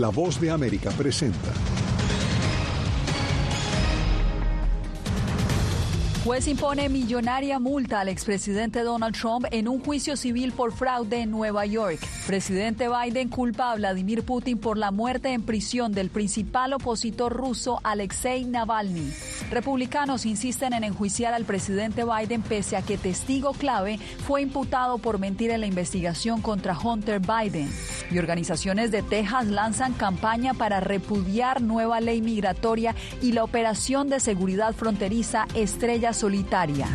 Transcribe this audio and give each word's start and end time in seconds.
La 0.00 0.08
voz 0.08 0.40
de 0.40 0.50
América 0.50 0.90
presenta. 0.92 1.52
Juez 6.24 6.48
impone 6.48 6.88
millonaria 6.88 7.58
multa 7.58 8.00
al 8.00 8.08
expresidente 8.08 8.82
Donald 8.82 9.14
Trump 9.14 9.44
en 9.50 9.68
un 9.68 9.84
juicio 9.84 10.16
civil 10.16 10.52
por 10.52 10.72
fraude 10.72 11.20
en 11.20 11.30
Nueva 11.30 11.66
York. 11.66 11.98
Presidente 12.26 12.88
Biden 12.88 13.28
culpa 13.28 13.72
a 13.72 13.74
Vladimir 13.74 14.22
Putin 14.22 14.56
por 14.56 14.78
la 14.78 14.90
muerte 14.90 15.34
en 15.34 15.42
prisión 15.42 15.92
del 15.92 16.08
principal 16.08 16.72
opositor 16.72 17.34
ruso 17.34 17.78
Alexei 17.84 18.46
Navalny. 18.46 19.12
Republicanos 19.50 20.24
insisten 20.24 20.72
en 20.72 20.84
enjuiciar 20.84 21.34
al 21.34 21.44
presidente 21.44 22.04
Biden 22.04 22.40
pese 22.40 22.76
a 22.76 22.82
que 22.82 22.96
testigo 22.96 23.52
clave 23.52 23.98
fue 24.26 24.40
imputado 24.40 24.96
por 24.96 25.18
mentir 25.18 25.50
en 25.50 25.60
la 25.60 25.66
investigación 25.66 26.40
contra 26.40 26.78
Hunter 26.78 27.20
Biden. 27.20 27.70
Y 28.10 28.18
organizaciones 28.18 28.90
de 28.90 29.02
Texas 29.02 29.46
lanzan 29.46 29.92
campaña 29.92 30.54
para 30.54 30.80
repudiar 30.80 31.62
nueva 31.62 32.00
ley 32.00 32.22
migratoria 32.22 32.94
y 33.22 33.32
la 33.32 33.44
operación 33.44 34.08
de 34.08 34.18
seguridad 34.18 34.74
fronteriza 34.74 35.46
Estrella 35.54 36.12
Solitaria. 36.12 36.88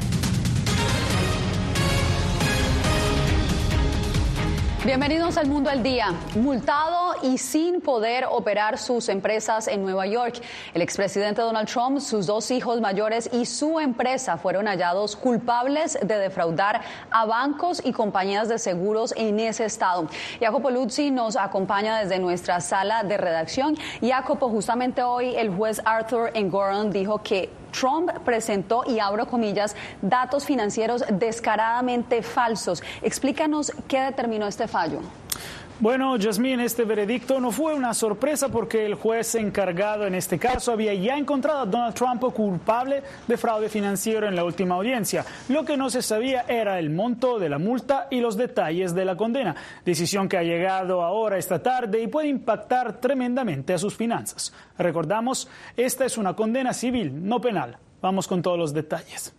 Bienvenidos 4.85 5.37
al 5.37 5.47
Mundo 5.47 5.69
al 5.69 5.81
Día. 5.81 6.13
Multado 6.35 7.04
y 7.21 7.37
sin 7.37 7.81
poder 7.81 8.25
operar 8.29 8.77
sus 8.77 9.09
empresas 9.09 9.67
en 9.67 9.83
Nueva 9.83 10.05
York, 10.05 10.41
el 10.73 10.81
expresidente 10.81 11.41
Donald 11.41 11.67
Trump, 11.67 11.99
sus 11.99 12.25
dos 12.25 12.51
hijos 12.51 12.81
mayores 12.81 13.29
y 13.31 13.45
su 13.45 13.79
empresa 13.79 14.37
fueron 14.37 14.67
hallados 14.67 15.15
culpables 15.15 15.97
de 16.01 16.17
defraudar 16.17 16.81
a 17.11 17.25
bancos 17.25 17.81
y 17.83 17.91
compañías 17.91 18.49
de 18.49 18.59
seguros 18.59 19.13
en 19.17 19.39
ese 19.39 19.65
estado. 19.65 20.07
Jacopo 20.39 20.69
Luzzi 20.69 21.11
nos 21.11 21.35
acompaña 21.35 21.99
desde 21.99 22.19
nuestra 22.19 22.61
sala 22.61 23.03
de 23.03 23.17
redacción. 23.17 23.77
Jacopo, 24.01 24.49
justamente 24.49 25.03
hoy 25.03 25.35
el 25.35 25.49
juez 25.49 25.81
Arthur 25.85 26.31
Engoron 26.33 26.91
dijo 26.91 27.19
que 27.21 27.49
Trump 27.77 28.09
presentó, 28.23 28.83
y 28.87 28.99
abro 28.99 29.27
comillas, 29.27 29.75
datos 30.01 30.45
financieros 30.45 31.03
descaradamente 31.11 32.23
falsos. 32.23 32.81
Explícanos 33.01 33.73
qué 33.87 33.99
determinó 33.99 34.47
este 34.47 34.67
fallo. 34.67 35.01
Bueno, 35.77 36.15
Jasmine, 36.17 36.63
este 36.63 36.85
veredicto 36.85 37.41
no 37.41 37.51
fue 37.51 37.73
una 37.73 37.93
sorpresa 37.93 38.47
porque 38.47 38.85
el 38.85 38.95
juez 38.95 39.35
encargado 39.35 40.07
en 40.07 40.15
este 40.15 40.39
caso 40.39 40.71
había 40.71 40.93
ya 40.93 41.17
encontrado 41.17 41.59
a 41.59 41.65
Donald 41.65 41.93
Trump 41.93 42.23
culpable 42.33 43.03
de 43.27 43.35
fraude 43.35 43.67
financiero 43.67 44.25
en 44.25 44.37
la 44.37 44.45
última 44.45 44.75
audiencia. 44.75 45.25
Lo 45.49 45.65
que 45.65 45.75
no 45.75 45.89
se 45.89 46.01
sabía 46.01 46.45
era 46.47 46.79
el 46.79 46.91
monto 46.91 47.39
de 47.39 47.49
la 47.49 47.59
multa 47.59 48.07
y 48.09 48.21
los 48.21 48.37
detalles 48.37 48.95
de 48.95 49.03
la 49.03 49.17
condena, 49.17 49.53
decisión 49.83 50.29
que 50.29 50.37
ha 50.37 50.43
llegado 50.43 51.01
ahora 51.01 51.37
esta 51.37 51.61
tarde 51.61 52.01
y 52.01 52.07
puede 52.07 52.29
impactar 52.29 53.01
tremendamente 53.01 53.73
a 53.73 53.77
sus 53.77 53.97
finanzas. 53.97 54.53
Recordamos, 54.77 55.49
esta 55.75 56.05
es 56.05 56.17
una 56.17 56.37
condena 56.37 56.73
civil, 56.73 57.27
no 57.27 57.41
penal. 57.41 57.77
Vamos 58.01 58.29
con 58.29 58.41
todos 58.41 58.57
los 58.57 58.73
detalles. 58.73 59.33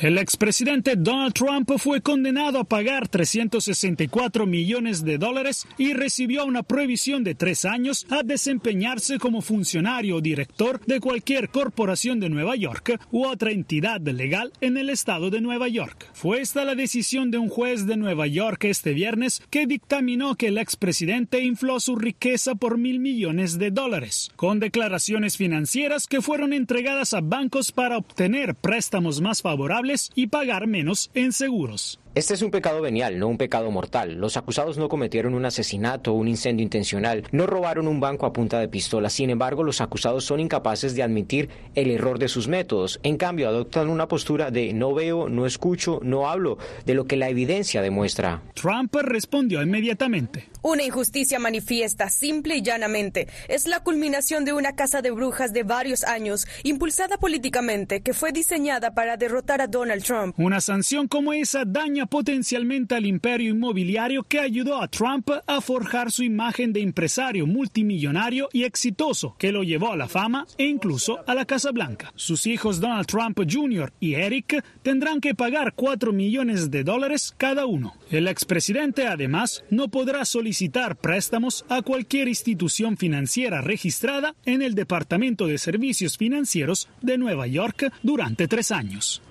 El 0.00 0.16
expresidente 0.16 0.94
Donald 0.94 1.34
Trump 1.34 1.72
fue 1.76 2.00
condenado 2.00 2.60
a 2.60 2.64
pagar 2.64 3.08
364 3.08 4.46
millones 4.46 5.04
de 5.04 5.18
dólares 5.18 5.66
y 5.76 5.92
recibió 5.92 6.44
una 6.44 6.62
prohibición 6.62 7.24
de 7.24 7.34
tres 7.34 7.64
años 7.64 8.06
a 8.08 8.22
desempeñarse 8.22 9.18
como 9.18 9.42
funcionario 9.42 10.14
o 10.14 10.20
director 10.20 10.80
de 10.86 11.00
cualquier 11.00 11.48
corporación 11.48 12.20
de 12.20 12.28
Nueva 12.28 12.54
York 12.54 13.00
u 13.10 13.26
otra 13.26 13.50
entidad 13.50 14.00
legal 14.00 14.52
en 14.60 14.76
el 14.76 14.88
estado 14.88 15.30
de 15.30 15.40
Nueva 15.40 15.66
York. 15.66 16.08
Fue 16.12 16.42
esta 16.42 16.64
la 16.64 16.76
decisión 16.76 17.32
de 17.32 17.38
un 17.38 17.48
juez 17.48 17.84
de 17.84 17.96
Nueva 17.96 18.28
York 18.28 18.66
este 18.66 18.92
viernes 18.92 19.42
que 19.50 19.66
dictaminó 19.66 20.36
que 20.36 20.46
el 20.46 20.58
expresidente 20.58 21.42
infló 21.42 21.80
su 21.80 21.96
riqueza 21.96 22.54
por 22.54 22.78
mil 22.78 23.00
millones 23.00 23.58
de 23.58 23.72
dólares, 23.72 24.30
con 24.36 24.60
declaraciones 24.60 25.36
financieras 25.36 26.06
que 26.06 26.22
fueron 26.22 26.52
entregadas 26.52 27.14
a 27.14 27.20
bancos 27.20 27.72
para 27.72 27.98
obtener 27.98 28.54
préstamos 28.54 29.20
más 29.20 29.42
favorables 29.42 29.87
y 30.14 30.26
pagar 30.26 30.66
menos 30.66 31.10
en 31.14 31.32
seguros. 31.32 31.98
Este 32.18 32.34
es 32.34 32.42
un 32.42 32.50
pecado 32.50 32.82
venial, 32.82 33.20
no 33.20 33.28
un 33.28 33.38
pecado 33.38 33.70
mortal. 33.70 34.14
Los 34.14 34.36
acusados 34.36 34.76
no 34.76 34.88
cometieron 34.88 35.34
un 35.34 35.44
asesinato 35.44 36.10
o 36.10 36.16
un 36.16 36.26
incendio 36.26 36.64
intencional, 36.64 37.22
no 37.30 37.46
robaron 37.46 37.86
un 37.86 38.00
banco 38.00 38.26
a 38.26 38.32
punta 38.32 38.58
de 38.58 38.66
pistola. 38.66 39.08
Sin 39.08 39.30
embargo, 39.30 39.62
los 39.62 39.80
acusados 39.80 40.24
son 40.24 40.40
incapaces 40.40 40.96
de 40.96 41.04
admitir 41.04 41.48
el 41.76 41.92
error 41.92 42.18
de 42.18 42.26
sus 42.26 42.48
métodos. 42.48 42.98
En 43.04 43.18
cambio, 43.18 43.48
adoptan 43.48 43.88
una 43.88 44.08
postura 44.08 44.50
de 44.50 44.72
no 44.72 44.94
veo, 44.94 45.28
no 45.28 45.46
escucho, 45.46 46.00
no 46.02 46.28
hablo, 46.28 46.58
de 46.84 46.94
lo 46.94 47.04
que 47.04 47.16
la 47.16 47.28
evidencia 47.28 47.82
demuestra. 47.82 48.42
Trump 48.54 48.96
respondió 48.96 49.62
inmediatamente. 49.62 50.48
Una 50.62 50.82
injusticia 50.82 51.38
manifiesta, 51.38 52.10
simple 52.10 52.56
y 52.56 52.62
llanamente. 52.62 53.28
Es 53.46 53.68
la 53.68 53.84
culminación 53.84 54.44
de 54.44 54.52
una 54.52 54.74
casa 54.74 55.02
de 55.02 55.12
brujas 55.12 55.52
de 55.52 55.62
varios 55.62 56.02
años, 56.02 56.48
impulsada 56.64 57.16
políticamente, 57.16 58.00
que 58.00 58.12
fue 58.12 58.32
diseñada 58.32 58.92
para 58.92 59.16
derrotar 59.16 59.60
a 59.60 59.68
Donald 59.68 60.02
Trump. 60.02 60.34
Una 60.36 60.60
sanción 60.60 61.06
como 61.06 61.32
esa 61.32 61.62
daña 61.64 62.07
potencialmente 62.08 62.94
al 62.94 63.06
imperio 63.06 63.50
inmobiliario 63.50 64.22
que 64.22 64.40
ayudó 64.40 64.80
a 64.80 64.88
Trump 64.88 65.30
a 65.46 65.60
forjar 65.60 66.10
su 66.10 66.22
imagen 66.22 66.72
de 66.72 66.80
empresario 66.80 67.46
multimillonario 67.46 68.48
y 68.52 68.64
exitoso, 68.64 69.34
que 69.38 69.52
lo 69.52 69.62
llevó 69.62 69.92
a 69.92 69.96
la 69.96 70.08
fama 70.08 70.46
e 70.56 70.66
incluso 70.66 71.18
a 71.26 71.34
la 71.34 71.44
Casa 71.44 71.70
Blanca. 71.70 72.12
Sus 72.16 72.46
hijos 72.46 72.80
Donald 72.80 73.06
Trump 73.06 73.38
Jr. 73.38 73.92
y 74.00 74.14
Eric 74.14 74.64
tendrán 74.82 75.20
que 75.20 75.34
pagar 75.34 75.74
4 75.74 76.12
millones 76.12 76.70
de 76.70 76.84
dólares 76.84 77.34
cada 77.36 77.66
uno. 77.66 77.94
El 78.10 78.28
expresidente 78.28 79.06
además 79.06 79.64
no 79.70 79.88
podrá 79.88 80.24
solicitar 80.24 80.96
préstamos 80.96 81.64
a 81.68 81.82
cualquier 81.82 82.28
institución 82.28 82.96
financiera 82.96 83.60
registrada 83.60 84.34
en 84.44 84.62
el 84.62 84.74
Departamento 84.74 85.46
de 85.46 85.58
Servicios 85.58 86.16
Financieros 86.16 86.88
de 87.02 87.18
Nueva 87.18 87.46
York 87.46 87.92
durante 88.02 88.48
tres 88.48 88.72
años. 88.72 89.22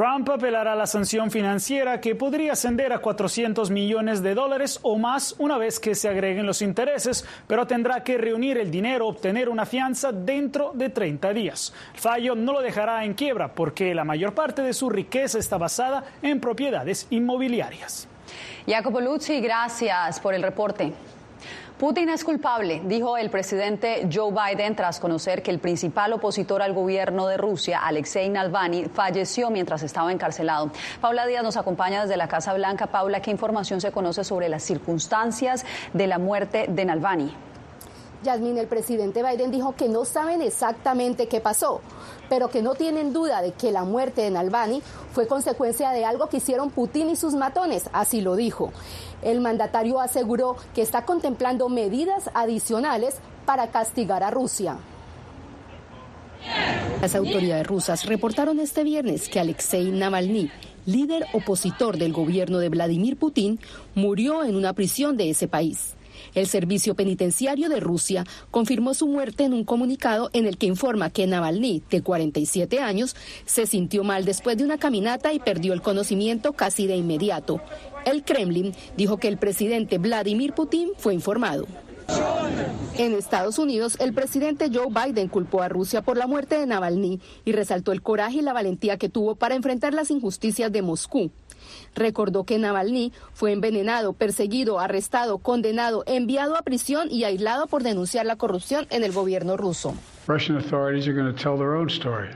Trump 0.00 0.30
apelará 0.30 0.72
a 0.72 0.76
la 0.76 0.86
sanción 0.86 1.30
financiera 1.30 2.00
que 2.00 2.14
podría 2.14 2.52
ascender 2.52 2.90
a 2.90 3.00
400 3.00 3.70
millones 3.70 4.22
de 4.22 4.34
dólares 4.34 4.80
o 4.80 4.96
más 4.96 5.34
una 5.38 5.58
vez 5.58 5.78
que 5.78 5.94
se 5.94 6.08
agreguen 6.08 6.46
los 6.46 6.62
intereses, 6.62 7.26
pero 7.46 7.66
tendrá 7.66 8.02
que 8.02 8.16
reunir 8.16 8.56
el 8.56 8.70
dinero, 8.70 9.06
obtener 9.06 9.50
una 9.50 9.66
fianza 9.66 10.10
dentro 10.10 10.72
de 10.72 10.88
30 10.88 11.34
días. 11.34 11.74
El 11.92 12.00
fallo 12.00 12.34
no 12.34 12.54
lo 12.54 12.62
dejará 12.62 13.04
en 13.04 13.12
quiebra 13.12 13.52
porque 13.52 13.94
la 13.94 14.04
mayor 14.04 14.32
parte 14.32 14.62
de 14.62 14.72
su 14.72 14.88
riqueza 14.88 15.38
está 15.38 15.58
basada 15.58 16.02
en 16.22 16.40
propiedades 16.40 17.06
inmobiliarias. 17.10 18.08
Jacopo 18.66 19.00
gracias 19.42 20.18
por 20.18 20.32
el 20.32 20.42
reporte. 20.42 20.94
Putin 21.80 22.10
es 22.10 22.24
culpable, 22.24 22.82
dijo 22.84 23.16
el 23.16 23.30
presidente 23.30 24.06
Joe 24.12 24.30
Biden 24.30 24.76
tras 24.76 25.00
conocer 25.00 25.42
que 25.42 25.50
el 25.50 25.60
principal 25.60 26.12
opositor 26.12 26.60
al 26.60 26.74
gobierno 26.74 27.26
de 27.26 27.38
Rusia, 27.38 27.80
Alexei 27.82 28.28
Navalny, 28.28 28.84
falleció 28.84 29.48
mientras 29.48 29.82
estaba 29.82 30.12
encarcelado. 30.12 30.70
Paula 31.00 31.24
Díaz 31.26 31.42
nos 31.42 31.56
acompaña 31.56 32.02
desde 32.02 32.18
la 32.18 32.28
Casa 32.28 32.52
Blanca. 32.52 32.88
Paula, 32.88 33.22
¿qué 33.22 33.30
información 33.30 33.80
se 33.80 33.92
conoce 33.92 34.24
sobre 34.24 34.50
las 34.50 34.62
circunstancias 34.62 35.64
de 35.94 36.06
la 36.06 36.18
muerte 36.18 36.66
de 36.68 36.84
Navalny? 36.84 37.34
Yasmin, 38.22 38.58
el 38.58 38.66
presidente 38.66 39.22
Biden 39.22 39.50
dijo 39.50 39.74
que 39.74 39.88
no 39.88 40.04
saben 40.04 40.42
exactamente 40.42 41.26
qué 41.26 41.40
pasó, 41.40 41.80
pero 42.28 42.50
que 42.50 42.60
no 42.60 42.74
tienen 42.74 43.12
duda 43.14 43.40
de 43.40 43.52
que 43.52 43.72
la 43.72 43.84
muerte 43.84 44.22
de 44.22 44.30
Navalny 44.30 44.82
fue 45.12 45.26
consecuencia 45.26 45.90
de 45.90 46.04
algo 46.04 46.28
que 46.28 46.36
hicieron 46.36 46.70
Putin 46.70 47.08
y 47.08 47.16
sus 47.16 47.34
matones, 47.34 47.88
así 47.92 48.20
lo 48.20 48.36
dijo. 48.36 48.72
El 49.22 49.40
mandatario 49.40 50.00
aseguró 50.00 50.56
que 50.74 50.82
está 50.82 51.06
contemplando 51.06 51.68
medidas 51.68 52.30
adicionales 52.34 53.16
para 53.46 53.70
castigar 53.70 54.22
a 54.22 54.30
Rusia. 54.30 54.76
Las 57.00 57.14
autoridades 57.14 57.66
rusas 57.66 58.04
reportaron 58.04 58.60
este 58.60 58.84
viernes 58.84 59.28
que 59.28 59.40
Alexei 59.40 59.90
Navalny, 59.90 60.50
líder 60.84 61.26
opositor 61.32 61.96
del 61.96 62.12
gobierno 62.12 62.58
de 62.58 62.68
Vladimir 62.68 63.16
Putin, 63.16 63.58
murió 63.94 64.44
en 64.44 64.56
una 64.56 64.74
prisión 64.74 65.16
de 65.16 65.30
ese 65.30 65.48
país. 65.48 65.94
El 66.34 66.46
Servicio 66.46 66.94
Penitenciario 66.94 67.68
de 67.68 67.80
Rusia 67.80 68.24
confirmó 68.50 68.94
su 68.94 69.06
muerte 69.06 69.44
en 69.44 69.52
un 69.52 69.64
comunicado 69.64 70.30
en 70.32 70.46
el 70.46 70.58
que 70.58 70.66
informa 70.66 71.10
que 71.10 71.26
Navalny, 71.26 71.82
de 71.90 72.02
47 72.02 72.80
años, 72.80 73.16
se 73.46 73.66
sintió 73.66 74.04
mal 74.04 74.24
después 74.24 74.56
de 74.56 74.64
una 74.64 74.78
caminata 74.78 75.32
y 75.32 75.38
perdió 75.38 75.72
el 75.72 75.82
conocimiento 75.82 76.52
casi 76.52 76.86
de 76.86 76.96
inmediato. 76.96 77.60
El 78.04 78.24
Kremlin 78.24 78.74
dijo 78.96 79.18
que 79.18 79.28
el 79.28 79.38
presidente 79.38 79.98
Vladimir 79.98 80.52
Putin 80.52 80.90
fue 80.96 81.14
informado. 81.14 81.66
En 82.98 83.14
Estados 83.14 83.58
Unidos, 83.58 83.96
el 84.00 84.12
presidente 84.12 84.70
Joe 84.72 84.88
Biden 84.88 85.28
culpó 85.28 85.62
a 85.62 85.68
Rusia 85.68 86.02
por 86.02 86.16
la 86.16 86.26
muerte 86.26 86.58
de 86.58 86.66
Navalny 86.66 87.20
y 87.44 87.52
resaltó 87.52 87.92
el 87.92 88.02
coraje 88.02 88.38
y 88.38 88.42
la 88.42 88.52
valentía 88.52 88.98
que 88.98 89.08
tuvo 89.08 89.36
para 89.36 89.54
enfrentar 89.54 89.94
las 89.94 90.10
injusticias 90.10 90.70
de 90.72 90.82
Moscú. 90.82 91.30
Recordó 91.94 92.44
que 92.44 92.58
Navalny 92.58 93.12
fue 93.32 93.52
envenenado, 93.52 94.12
perseguido, 94.12 94.78
arrestado, 94.78 95.38
condenado, 95.38 96.04
enviado 96.06 96.56
a 96.56 96.62
prisión 96.62 97.08
y 97.10 97.24
aislado 97.24 97.66
por 97.66 97.82
denunciar 97.82 98.26
la 98.26 98.36
corrupción 98.36 98.86
en 98.90 99.04
el 99.04 99.12
gobierno 99.12 99.56
ruso. 99.56 99.94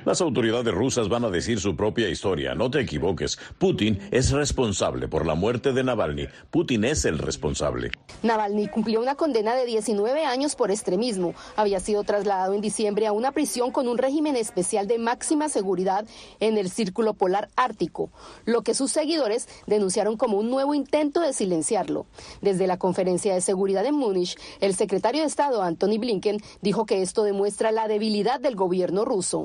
Las 0.04 0.20
autoridades 0.20 0.74
rusas 0.74 1.08
van 1.08 1.24
a 1.24 1.30
decir 1.30 1.60
su 1.60 1.76
propia 1.76 2.08
historia. 2.08 2.54
No 2.54 2.68
te 2.68 2.80
equivoques. 2.80 3.38
Putin 3.58 4.00
es 4.10 4.32
responsable 4.32 5.06
por 5.06 5.24
la 5.24 5.36
muerte 5.36 5.72
de 5.72 5.84
Navalny. 5.84 6.26
Putin 6.50 6.84
es 6.84 7.04
el 7.04 7.18
responsable. 7.18 7.92
Navalny 8.22 8.66
cumplió 8.68 9.00
una 9.00 9.14
condena 9.14 9.54
de 9.54 9.64
19 9.66 10.24
años 10.24 10.56
por 10.56 10.72
extremismo. 10.72 11.34
Había 11.54 11.78
sido 11.78 12.02
trasladado 12.02 12.54
en 12.54 12.62
diciembre 12.62 13.06
a 13.06 13.12
una 13.12 13.30
prisión 13.30 13.70
con 13.70 13.86
un 13.86 13.98
régimen 13.98 14.34
especial 14.34 14.88
de 14.88 14.98
máxima 14.98 15.48
seguridad 15.48 16.04
en 16.40 16.58
el 16.58 16.70
Círculo 16.70 17.14
Polar 17.14 17.48
Ártico, 17.54 18.10
lo 18.44 18.62
que 18.62 18.74
sus 18.74 18.90
seguidores 18.90 19.23
denunciaron 19.66 20.16
como 20.16 20.38
un 20.38 20.50
nuevo 20.50 20.74
intento 20.74 21.20
de 21.20 21.32
silenciarlo. 21.32 22.06
Desde 22.42 22.66
la 22.66 22.78
conferencia 22.78 23.34
de 23.34 23.40
seguridad 23.40 23.86
en 23.86 23.94
Múnich, 23.94 24.36
el 24.60 24.74
secretario 24.74 25.22
de 25.22 25.26
Estado 25.26 25.62
Anthony 25.62 25.98
Blinken 25.98 26.40
dijo 26.62 26.86
que 26.86 27.02
esto 27.02 27.24
demuestra 27.24 27.72
la 27.72 27.88
debilidad 27.88 28.40
del 28.40 28.56
gobierno 28.56 29.04
ruso. 29.04 29.44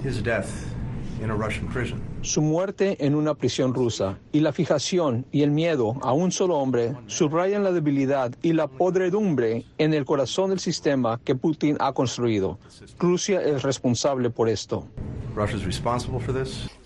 Su 2.21 2.41
muerte 2.41 3.05
en 3.05 3.13
una 3.13 3.35
prisión 3.35 3.73
rusa 3.73 4.17
y 4.31 4.39
la 4.39 4.53
fijación 4.53 5.25
y 5.31 5.41
el 5.41 5.51
miedo 5.51 5.95
a 6.01 6.13
un 6.13 6.31
solo 6.31 6.57
hombre 6.57 6.95
subrayan 7.07 7.63
la 7.63 7.71
debilidad 7.71 8.33
y 8.41 8.53
la 8.53 8.67
podredumbre 8.67 9.65
en 9.77 9.93
el 9.93 10.05
corazón 10.05 10.49
del 10.49 10.59
sistema 10.59 11.19
que 11.23 11.35
Putin 11.35 11.75
ha 11.79 11.91
construido. 11.91 12.57
Rusia 12.97 13.41
es 13.41 13.63
responsable 13.63 14.29
por 14.29 14.47
esto. 14.47 14.85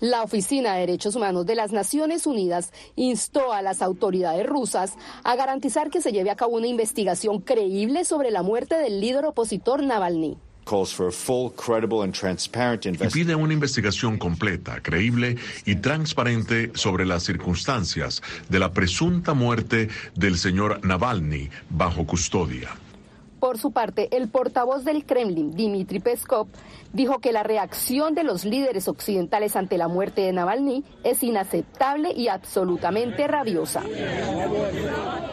La 0.00 0.22
Oficina 0.22 0.74
de 0.74 0.80
Derechos 0.80 1.16
Humanos 1.16 1.46
de 1.46 1.54
las 1.54 1.72
Naciones 1.72 2.26
Unidas 2.26 2.72
instó 2.96 3.52
a 3.52 3.62
las 3.62 3.82
autoridades 3.82 4.46
rusas 4.46 4.94
a 5.22 5.36
garantizar 5.36 5.90
que 5.90 6.00
se 6.00 6.12
lleve 6.12 6.30
a 6.30 6.36
cabo 6.36 6.56
una 6.56 6.66
investigación 6.66 7.40
creíble 7.40 8.04
sobre 8.04 8.30
la 8.30 8.42
muerte 8.42 8.76
del 8.76 9.00
líder 9.00 9.24
opositor 9.24 9.82
Navalny 9.82 10.36
y 12.86 13.08
pide 13.12 13.34
una 13.34 13.52
investigación 13.52 14.18
completa, 14.18 14.80
creíble 14.80 15.36
y 15.66 15.76
transparente 15.76 16.72
sobre 16.74 17.04
las 17.04 17.22
circunstancias 17.22 18.22
de 18.48 18.58
la 18.58 18.72
presunta 18.72 19.34
muerte 19.34 19.88
del 20.14 20.38
señor 20.38 20.84
Navalny 20.84 21.50
bajo 21.68 22.06
custodia. 22.06 22.70
Por 23.44 23.58
su 23.58 23.72
parte, 23.72 24.08
el 24.16 24.30
portavoz 24.30 24.84
del 24.84 25.04
Kremlin, 25.04 25.50
Dmitry 25.50 26.00
Peskov, 26.00 26.46
dijo 26.94 27.18
que 27.18 27.30
la 27.30 27.42
reacción 27.42 28.14
de 28.14 28.24
los 28.24 28.46
líderes 28.46 28.88
occidentales 28.88 29.54
ante 29.54 29.76
la 29.76 29.86
muerte 29.86 30.22
de 30.22 30.32
Navalny 30.32 30.82
es 31.02 31.22
inaceptable 31.22 32.10
y 32.10 32.28
absolutamente 32.28 33.28
rabiosa. 33.28 33.82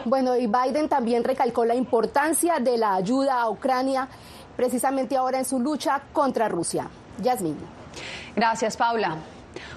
Bueno, 0.04 0.36
y 0.36 0.46
Biden 0.46 0.90
también 0.90 1.24
recalcó 1.24 1.64
la 1.64 1.74
importancia 1.74 2.58
de 2.58 2.76
la 2.76 2.96
ayuda 2.96 3.40
a 3.40 3.48
Ucrania 3.48 4.06
precisamente 4.56 5.16
ahora 5.16 5.38
en 5.38 5.46
su 5.46 5.58
lucha 5.58 6.02
contra 6.12 6.50
Rusia. 6.50 6.90
Yasmin. 7.22 7.56
Gracias, 8.36 8.76
Paula. 8.76 9.16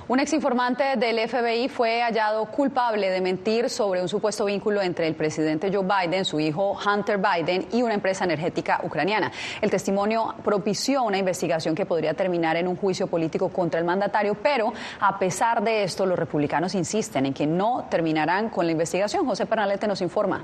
Un 0.07 0.19
exinformante 0.19 0.95
del 0.97 1.19
FBI 1.27 1.69
fue 1.69 2.01
hallado 2.01 2.45
culpable 2.45 3.09
de 3.09 3.21
mentir 3.21 3.69
sobre 3.69 4.01
un 4.01 4.07
supuesto 4.07 4.45
vínculo 4.45 4.81
entre 4.81 5.07
el 5.07 5.15
presidente 5.15 5.71
Joe 5.73 5.83
Biden, 5.83 6.25
su 6.25 6.39
hijo 6.39 6.77
Hunter 6.85 7.17
Biden 7.17 7.67
y 7.71 7.81
una 7.81 7.93
empresa 7.93 8.23
energética 8.23 8.81
ucraniana. 8.83 9.31
El 9.61 9.69
testimonio 9.69 10.35
propició 10.43 11.03
una 11.03 11.17
investigación 11.17 11.75
que 11.75 11.85
podría 11.85 12.13
terminar 12.13 12.55
en 12.57 12.67
un 12.67 12.75
juicio 12.75 13.07
político 13.07 13.49
contra 13.49 13.79
el 13.79 13.85
mandatario, 13.85 14.35
pero 14.35 14.73
a 14.99 15.17
pesar 15.17 15.63
de 15.63 15.83
esto, 15.83 16.05
los 16.05 16.17
republicanos 16.17 16.75
insisten 16.75 17.25
en 17.25 17.33
que 17.33 17.47
no 17.47 17.87
terminarán 17.89 18.49
con 18.49 18.65
la 18.65 18.71
investigación. 18.71 19.25
José 19.25 19.45
Pernalete 19.45 19.87
nos 19.87 20.01
informa. 20.01 20.43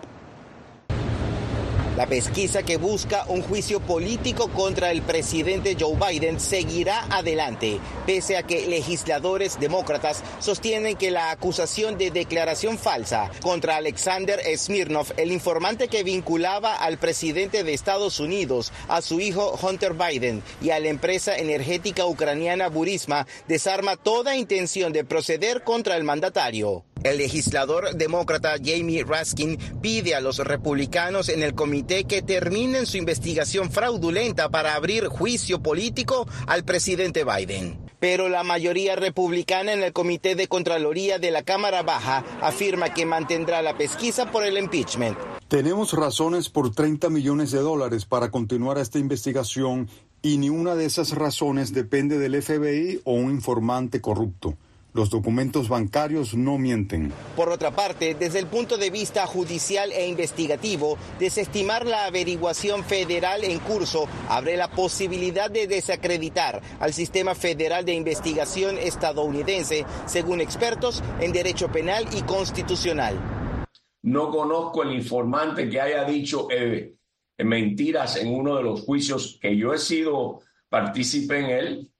La 1.97 2.07
pesquisa 2.07 2.63
que 2.63 2.77
busca 2.77 3.25
un 3.27 3.41
juicio 3.41 3.81
político 3.81 4.47
contra 4.47 4.91
el 4.91 5.01
presidente 5.01 5.75
Joe 5.77 5.97
Biden 5.97 6.39
seguirá 6.39 7.05
adelante, 7.09 7.81
pese 8.05 8.37
a 8.37 8.43
que 8.43 8.65
legisladores 8.65 9.59
demócratas 9.59 10.23
sostienen 10.39 10.95
que 10.95 11.11
la 11.11 11.31
acusación 11.31 11.97
de 11.97 12.09
declaración 12.09 12.77
falsa 12.77 13.29
contra 13.41 13.75
Alexander 13.75 14.39
Smirnov, 14.55 15.07
el 15.17 15.33
informante 15.33 15.89
que 15.89 16.03
vinculaba 16.03 16.75
al 16.75 16.97
presidente 16.97 17.65
de 17.65 17.73
Estados 17.73 18.21
Unidos, 18.21 18.71
a 18.87 19.01
su 19.01 19.19
hijo 19.19 19.59
Hunter 19.61 19.93
Biden 19.93 20.43
y 20.61 20.69
a 20.69 20.79
la 20.79 20.87
empresa 20.87 21.35
energética 21.35 22.05
ucraniana 22.05 22.69
Burisma, 22.69 23.27
desarma 23.49 23.97
toda 23.97 24.37
intención 24.37 24.93
de 24.93 25.03
proceder 25.03 25.65
contra 25.65 25.97
el 25.97 26.05
mandatario. 26.05 26.85
El 27.03 27.17
legislador 27.17 27.95
demócrata 27.95 28.57
Jamie 28.63 29.03
Raskin 29.03 29.57
pide 29.81 30.13
a 30.13 30.21
los 30.21 30.37
republicanos 30.37 31.29
en 31.29 31.41
el 31.41 31.55
comité 31.55 32.03
que 32.03 32.21
terminen 32.21 32.85
su 32.85 32.97
investigación 32.97 33.71
fraudulenta 33.71 34.49
para 34.49 34.75
abrir 34.75 35.07
juicio 35.07 35.63
político 35.63 36.27
al 36.45 36.63
presidente 36.63 37.23
Biden. 37.23 37.79
Pero 37.99 38.29
la 38.29 38.43
mayoría 38.43 38.95
republicana 38.95 39.73
en 39.73 39.81
el 39.83 39.93
comité 39.93 40.35
de 40.35 40.47
Contraloría 40.47 41.17
de 41.17 41.31
la 41.31 41.41
Cámara 41.41 41.81
Baja 41.81 42.23
afirma 42.39 42.93
que 42.93 43.07
mantendrá 43.07 43.63
la 43.63 43.75
pesquisa 43.75 44.29
por 44.31 44.43
el 44.43 44.59
impeachment. 44.59 45.17
Tenemos 45.47 45.93
razones 45.93 46.49
por 46.49 46.73
30 46.73 47.09
millones 47.09 47.51
de 47.51 47.59
dólares 47.59 48.05
para 48.05 48.29
continuar 48.29 48.77
esta 48.77 48.99
investigación 48.99 49.89
y 50.21 50.37
ni 50.37 50.49
una 50.49 50.75
de 50.75 50.85
esas 50.85 51.15
razones 51.15 51.73
depende 51.73 52.19
del 52.19 52.41
FBI 52.41 53.01
o 53.05 53.13
un 53.13 53.31
informante 53.31 54.01
corrupto. 54.01 54.55
Los 54.93 55.09
documentos 55.09 55.69
bancarios 55.69 56.33
no 56.33 56.57
mienten. 56.57 57.13
Por 57.37 57.47
otra 57.47 57.71
parte, 57.71 58.13
desde 58.13 58.39
el 58.39 58.47
punto 58.47 58.77
de 58.77 58.89
vista 58.89 59.25
judicial 59.25 59.89
e 59.93 60.07
investigativo, 60.07 60.97
desestimar 61.17 61.85
la 61.85 62.05
averiguación 62.05 62.83
federal 62.83 63.45
en 63.45 63.59
curso 63.59 64.09
abre 64.27 64.57
la 64.57 64.69
posibilidad 64.69 65.49
de 65.49 65.67
desacreditar 65.67 66.61
al 66.81 66.91
sistema 66.91 67.35
federal 67.35 67.85
de 67.85 67.93
investigación 67.93 68.77
estadounidense, 68.77 69.85
según 70.07 70.41
expertos 70.41 71.01
en 71.21 71.31
derecho 71.31 71.71
penal 71.71 72.05
y 72.13 72.23
constitucional. 72.23 73.17
No 74.01 74.29
conozco 74.29 74.83
el 74.83 74.93
informante 74.93 75.69
que 75.69 75.79
haya 75.79 76.03
dicho 76.03 76.47
eh, 76.51 76.95
mentiras 77.37 78.17
en 78.17 78.33
uno 78.33 78.57
de 78.57 78.63
los 78.63 78.81
juicios 78.81 79.39
que 79.41 79.55
yo 79.55 79.73
he 79.73 79.77
sido 79.77 80.41
partícipe 80.67 81.39
en 81.39 81.45
él 81.45 81.90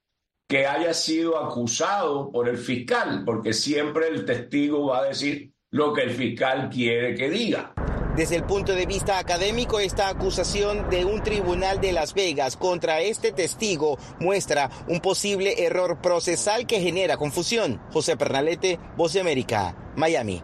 que 0.52 0.66
haya 0.66 0.92
sido 0.92 1.42
acusado 1.42 2.30
por 2.30 2.46
el 2.46 2.58
fiscal, 2.58 3.22
porque 3.24 3.54
siempre 3.54 4.08
el 4.08 4.26
testigo 4.26 4.88
va 4.88 4.98
a 4.98 5.04
decir 5.04 5.50
lo 5.70 5.94
que 5.94 6.02
el 6.02 6.10
fiscal 6.10 6.68
quiere 6.68 7.14
que 7.14 7.30
diga. 7.30 7.72
Desde 8.14 8.36
el 8.36 8.44
punto 8.44 8.74
de 8.74 8.84
vista 8.84 9.18
académico, 9.18 9.80
esta 9.80 10.08
acusación 10.10 10.90
de 10.90 11.06
un 11.06 11.22
tribunal 11.22 11.80
de 11.80 11.92
Las 11.92 12.12
Vegas 12.12 12.58
contra 12.58 13.00
este 13.00 13.32
testigo 13.32 13.96
muestra 14.20 14.68
un 14.88 15.00
posible 15.00 15.64
error 15.64 16.02
procesal 16.02 16.66
que 16.66 16.80
genera 16.80 17.16
confusión. 17.16 17.80
José 17.90 18.18
Pernalete, 18.18 18.78
Voz 18.94 19.14
de 19.14 19.20
América, 19.20 19.74
Miami. 19.96 20.42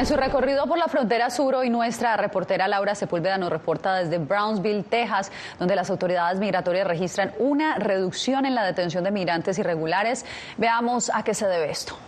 En 0.00 0.06
su 0.06 0.16
recorrido 0.16 0.66
por 0.66 0.78
la 0.78 0.88
frontera 0.88 1.28
sur, 1.28 1.54
hoy 1.54 1.68
nuestra 1.68 2.16
reportera 2.16 2.66
Laura 2.66 2.94
Sepúlveda 2.94 3.36
nos 3.36 3.50
reporta 3.50 3.96
desde 3.96 4.16
Brownsville, 4.16 4.82
Texas, 4.82 5.30
donde 5.58 5.76
las 5.76 5.90
autoridades 5.90 6.40
migratorias 6.40 6.86
registran 6.86 7.34
una 7.38 7.74
reducción 7.74 8.46
en 8.46 8.54
la 8.54 8.64
detención 8.64 9.04
de 9.04 9.10
migrantes 9.10 9.58
irregulares. 9.58 10.24
Veamos 10.56 11.10
a 11.12 11.22
qué 11.22 11.34
se 11.34 11.46
debe 11.46 11.70
esto. 11.70 11.98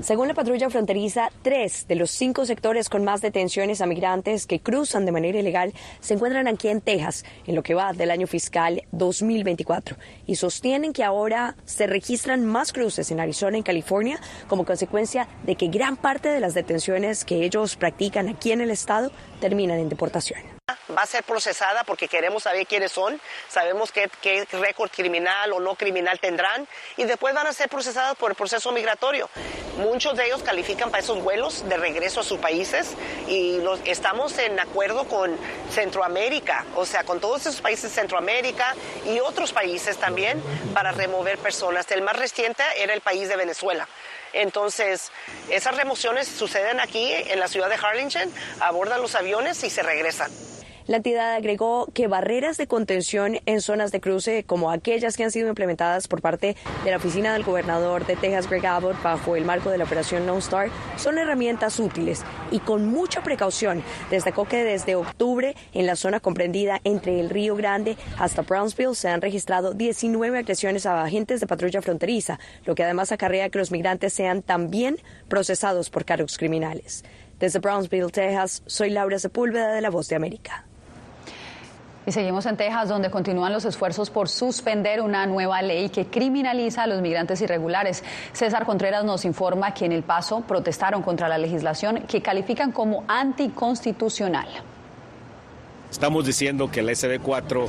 Según 0.00 0.26
la 0.26 0.34
patrulla 0.34 0.70
fronteriza, 0.70 1.30
tres 1.42 1.86
de 1.86 1.94
los 1.94 2.10
cinco 2.10 2.44
sectores 2.46 2.88
con 2.88 3.04
más 3.04 3.20
detenciones 3.20 3.80
a 3.80 3.86
migrantes 3.86 4.44
que 4.46 4.58
cruzan 4.58 5.06
de 5.06 5.12
manera 5.12 5.38
ilegal 5.38 5.72
se 6.00 6.14
encuentran 6.14 6.48
aquí 6.48 6.68
en 6.68 6.80
Texas, 6.80 7.24
en 7.46 7.54
lo 7.54 7.62
que 7.62 7.74
va 7.74 7.92
del 7.92 8.10
año 8.10 8.26
fiscal 8.26 8.82
2024, 8.90 9.96
y 10.26 10.34
sostienen 10.34 10.92
que 10.92 11.04
ahora 11.04 11.56
se 11.64 11.86
registran 11.86 12.44
más 12.44 12.72
cruces 12.72 13.12
en 13.12 13.20
Arizona 13.20 13.58
y 13.58 13.62
California 13.62 14.18
como 14.48 14.64
consecuencia 14.64 15.28
de 15.44 15.54
que 15.54 15.68
gran 15.68 15.96
parte 15.96 16.28
de 16.28 16.40
las 16.40 16.54
detenciones 16.54 17.24
que 17.24 17.44
ellos 17.44 17.76
practican 17.76 18.28
aquí 18.28 18.50
en 18.50 18.62
el 18.62 18.70
estado 18.70 19.12
terminan 19.40 19.78
en 19.78 19.88
deportación 19.88 20.53
va 20.96 21.02
a 21.02 21.06
ser 21.06 21.24
procesada 21.24 21.84
porque 21.84 22.08
queremos 22.08 22.44
saber 22.44 22.66
quiénes 22.66 22.92
son, 22.92 23.20
sabemos 23.48 23.92
qué, 23.92 24.08
récord 24.52 24.90
criminal 24.90 25.52
o 25.52 25.60
no 25.60 25.74
criminal 25.74 26.18
tendrán 26.20 26.66
y 26.96 27.04
después 27.04 27.34
van 27.34 27.46
a 27.46 27.52
ser 27.52 27.68
procesadas 27.68 28.16
por 28.16 28.30
el 28.30 28.36
proceso 28.36 28.72
migratorio. 28.72 29.28
Muchos 29.76 30.16
de 30.16 30.26
ellos 30.26 30.42
califican 30.42 30.90
para 30.90 31.02
esos 31.02 31.22
vuelos 31.22 31.68
de 31.68 31.76
regreso 31.76 32.20
a 32.20 32.22
sus 32.22 32.38
países 32.38 32.94
y 33.28 33.60
estamos 33.84 34.38
en 34.38 34.58
acuerdo 34.58 35.04
con 35.04 35.36
Centroamérica, 35.70 36.64
o 36.76 36.86
sea, 36.86 37.04
con 37.04 37.20
todos 37.20 37.42
esos 37.42 37.60
países 37.60 37.92
Centroamérica 37.92 38.74
y 39.04 39.20
otros 39.20 39.52
países 39.52 39.98
también 39.98 40.42
para 40.72 40.92
remover 40.92 41.38
personas. 41.38 41.90
El 41.90 42.02
más 42.02 42.16
reciente 42.16 42.62
era 42.78 42.94
el 42.94 43.00
país 43.00 43.28
de 43.28 43.36
Venezuela. 43.36 43.88
Entonces, 44.32 45.12
esas 45.48 45.76
remociones 45.76 46.26
suceden 46.26 46.80
aquí 46.80 47.12
en 47.12 47.38
la 47.38 47.48
ciudad 47.48 47.68
de 47.68 47.76
Harlingen, 47.76 48.32
abordan 48.60 49.00
los 49.00 49.14
aviones 49.14 49.62
y 49.62 49.70
se 49.70 49.82
regresan. 49.82 50.30
La 50.86 50.98
entidad 50.98 51.32
agregó 51.32 51.88
que 51.94 52.08
barreras 52.08 52.58
de 52.58 52.66
contención 52.66 53.38
en 53.46 53.62
zonas 53.62 53.90
de 53.90 54.02
cruce, 54.02 54.44
como 54.44 54.70
aquellas 54.70 55.16
que 55.16 55.24
han 55.24 55.30
sido 55.30 55.48
implementadas 55.48 56.08
por 56.08 56.20
parte 56.20 56.56
de 56.84 56.90
la 56.90 56.98
oficina 56.98 57.32
del 57.32 57.42
gobernador 57.42 58.04
de 58.04 58.16
Texas, 58.16 58.50
Greg 58.50 58.66
Abbott, 58.66 59.02
bajo 59.02 59.34
el 59.34 59.46
marco 59.46 59.70
de 59.70 59.78
la 59.78 59.84
operación 59.84 60.26
Lone 60.26 60.40
Star, 60.40 60.68
son 60.98 61.16
herramientas 61.16 61.80
útiles 61.80 62.22
y 62.50 62.58
con 62.58 62.84
mucha 62.84 63.22
precaución. 63.22 63.82
Destacó 64.10 64.44
que 64.44 64.62
desde 64.62 64.94
octubre, 64.94 65.56
en 65.72 65.86
la 65.86 65.96
zona 65.96 66.20
comprendida 66.20 66.82
entre 66.84 67.18
el 67.18 67.30
Río 67.30 67.56
Grande 67.56 67.96
hasta 68.18 68.42
Brownsville, 68.42 68.94
se 68.94 69.08
han 69.08 69.22
registrado 69.22 69.72
19 69.72 70.40
agresiones 70.40 70.84
a 70.84 71.02
agentes 71.02 71.40
de 71.40 71.46
patrulla 71.46 71.80
fronteriza, 71.80 72.38
lo 72.66 72.74
que 72.74 72.84
además 72.84 73.10
acarrea 73.10 73.48
que 73.48 73.58
los 73.58 73.70
migrantes 73.70 74.12
sean 74.12 74.42
también 74.42 74.98
procesados 75.28 75.88
por 75.88 76.04
cargos 76.04 76.36
criminales. 76.36 77.04
Desde 77.40 77.58
Brownsville, 77.58 78.10
Texas, 78.10 78.62
soy 78.66 78.90
Laura 78.90 79.18
Sepúlveda 79.18 79.72
de 79.72 79.80
La 79.80 79.88
Voz 79.88 80.08
de 80.08 80.16
América. 80.16 80.66
Y 82.06 82.12
seguimos 82.12 82.44
en 82.46 82.56
Texas, 82.56 82.88
donde 82.88 83.10
continúan 83.10 83.52
los 83.52 83.64
esfuerzos 83.64 84.10
por 84.10 84.28
suspender 84.28 85.00
una 85.00 85.26
nueva 85.26 85.62
ley 85.62 85.88
que 85.88 86.06
criminaliza 86.06 86.82
a 86.82 86.86
los 86.86 87.00
migrantes 87.00 87.40
irregulares. 87.40 88.04
César 88.32 88.66
Contreras 88.66 89.04
nos 89.04 89.24
informa 89.24 89.72
que 89.72 89.86
en 89.86 89.92
El 89.92 90.02
Paso 90.02 90.42
protestaron 90.42 91.02
contra 91.02 91.28
la 91.28 91.38
legislación 91.38 92.02
que 92.06 92.20
califican 92.20 92.72
como 92.72 93.04
anticonstitucional. 93.08 94.48
Estamos 95.94 96.26
diciendo 96.26 96.72
que 96.72 96.80
el 96.80 96.88
SB4 96.88 97.68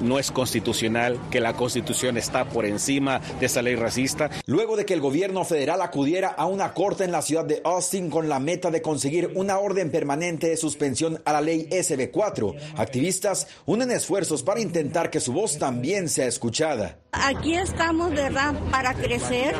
no 0.00 0.18
es 0.18 0.30
constitucional, 0.30 1.20
que 1.30 1.40
la 1.40 1.52
constitución 1.52 2.16
está 2.16 2.46
por 2.46 2.64
encima 2.64 3.20
de 3.38 3.44
esa 3.44 3.60
ley 3.60 3.76
racista. 3.76 4.30
Luego 4.46 4.78
de 4.78 4.86
que 4.86 4.94
el 4.94 5.02
gobierno 5.02 5.44
federal 5.44 5.82
acudiera 5.82 6.28
a 6.28 6.46
una 6.46 6.72
corte 6.72 7.04
en 7.04 7.12
la 7.12 7.20
ciudad 7.20 7.44
de 7.44 7.60
Austin 7.62 8.08
con 8.08 8.30
la 8.30 8.40
meta 8.40 8.70
de 8.70 8.80
conseguir 8.80 9.32
una 9.34 9.58
orden 9.58 9.90
permanente 9.90 10.48
de 10.48 10.56
suspensión 10.56 11.20
a 11.26 11.34
la 11.34 11.42
ley 11.42 11.68
SB4, 11.70 12.56
activistas 12.78 13.46
unen 13.66 13.90
esfuerzos 13.90 14.42
para 14.42 14.60
intentar 14.60 15.10
que 15.10 15.20
su 15.20 15.34
voz 15.34 15.58
también 15.58 16.08
sea 16.08 16.28
escuchada. 16.28 16.96
Aquí 17.12 17.56
estamos, 17.56 18.10
¿verdad?, 18.12 18.54
para 18.70 18.94
crecer, 18.94 19.54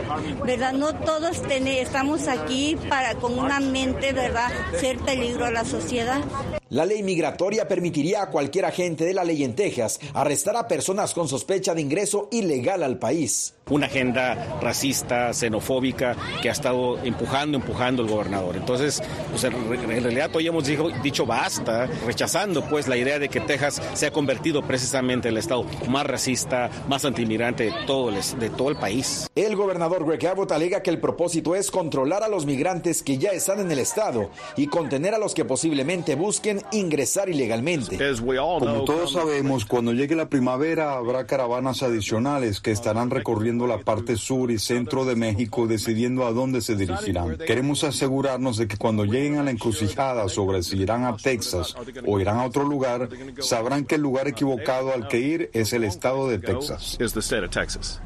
¿verdad? 0.47 0.73
No 0.73 0.95
todos 0.95 1.42
estamos 1.50 2.28
aquí 2.28 2.78
para 2.88 3.14
con 3.16 3.38
una 3.38 3.61
mente, 3.61 4.14
¿verdad?, 4.14 4.50
ser 4.80 4.97
peligro 5.00 5.45
a 5.45 5.50
la 5.50 5.66
sociedad. 5.66 6.23
La 6.71 6.87
ley 6.87 7.03
migratoria 7.03 7.67
permitiría 7.67 8.23
a 8.23 8.31
cualquier 8.31 8.65
agente 8.65 9.05
de 9.05 9.12
la 9.12 9.25
ley 9.25 9.43
en 9.43 9.57
Texas 9.57 9.99
arrestar 10.15 10.55
a 10.57 10.69
personas 10.69 11.15
con 11.15 11.27
sospecha 11.27 11.75
de 11.75 11.81
ingreso 11.81 12.29
ilegal 12.31 12.85
al 12.85 12.97
país. 12.97 13.55
Una 13.71 13.87
agenda 13.87 14.59
racista, 14.61 15.33
xenofóbica, 15.33 16.17
que 16.43 16.49
ha 16.49 16.53
estado 16.53 16.99
empujando, 17.03 17.57
empujando 17.57 18.03
el 18.03 18.09
gobernador. 18.09 18.57
Entonces, 18.57 19.03
pues 19.31 19.45
en 19.45 20.03
realidad 20.03 20.31
hoy 20.35 20.47
hemos 20.47 20.67
dicho, 20.67 20.89
dicho 21.03 21.27
basta, 21.27 21.87
rechazando 22.07 22.65
pues 22.65 22.89
la 22.89 22.97
idea 22.97 23.19
de 23.19 23.29
que 23.29 23.41
Texas 23.41 23.81
se 23.95 24.07
ha 24.07 24.11
convertido 24.11 24.62
precisamente 24.62 25.29
en 25.29 25.35
el 25.35 25.39
estado 25.39 25.65
más 25.89 26.07
racista, 26.07 26.71
más 26.89 27.05
antimigrante 27.05 27.65
de 27.65 27.75
todo, 27.87 28.11
el, 28.11 28.17
de 28.39 28.50
todo 28.50 28.71
el 28.71 28.77
país. 28.77 29.29
El 29.35 29.57
gobernador 29.57 30.05
Greg 30.05 30.27
Abbott 30.27 30.53
alega 30.53 30.83
que 30.83 30.91
el 30.91 30.99
propósito 30.99 31.55
es 31.55 31.71
controlar 31.71 32.23
a 32.23 32.29
los 32.29 32.47
migrantes 32.47 33.03
que 33.03 33.19
ya 33.19 33.31
están 33.31 33.61
en 33.61 33.71
el 33.71 33.79
estado 33.79 34.31
y 34.57 34.67
contener 34.67 35.15
a 35.15 35.19
los 35.19 35.35
que 35.35 35.45
posiblemente 35.45 36.15
busquen 36.15 36.62
ingresar 36.73 37.29
ilegalmente. 37.29 37.99
Como 37.99 38.85
todos 38.85 39.12
sabemos, 39.12 39.65
cuando 39.65 39.93
llegue 39.93 40.15
la 40.15 40.29
primavera 40.29 40.95
habrá 40.95 41.27
caravanas 41.27 41.83
adicionales 41.83 42.61
que 42.61 42.71
estarán 42.71 43.11
recorriendo 43.11 43.60
la 43.67 43.79
parte 43.79 44.17
sur 44.17 44.50
y 44.50 44.59
centro 44.59 45.05
de 45.05 45.17
México 45.17 45.67
decidiendo 45.67 46.26
a 46.26 46.33
dónde 46.33 46.61
se 46.61 46.76
dirigirán. 46.76 47.38
Queremos 47.38 47.85
asegurarnos 47.85 48.57
de 48.57 48.69
que 48.69 48.76
cuando 48.76 49.05
lleguen 49.05 49.38
a 49.38 49.43
la 49.43 49.50
encrucijada 49.50 50.29
sobre 50.29 50.62
si 50.62 50.79
irán 50.79 51.05
a 51.05 51.17
Texas 51.17 51.75
o 52.07 52.21
irán 52.21 52.38
a 52.38 52.45
otro 52.45 52.64
lugar, 52.64 53.09
sabrán 53.40 53.85
que 53.85 53.97
el 53.97 54.02
lugar 54.02 54.29
equivocado 54.29 54.93
al 54.93 55.09
que 55.09 55.19
ir 55.19 55.50
es 55.52 55.73
el 55.73 55.85
estado 55.85 56.29
de 56.29 56.38
Texas. 56.38 56.99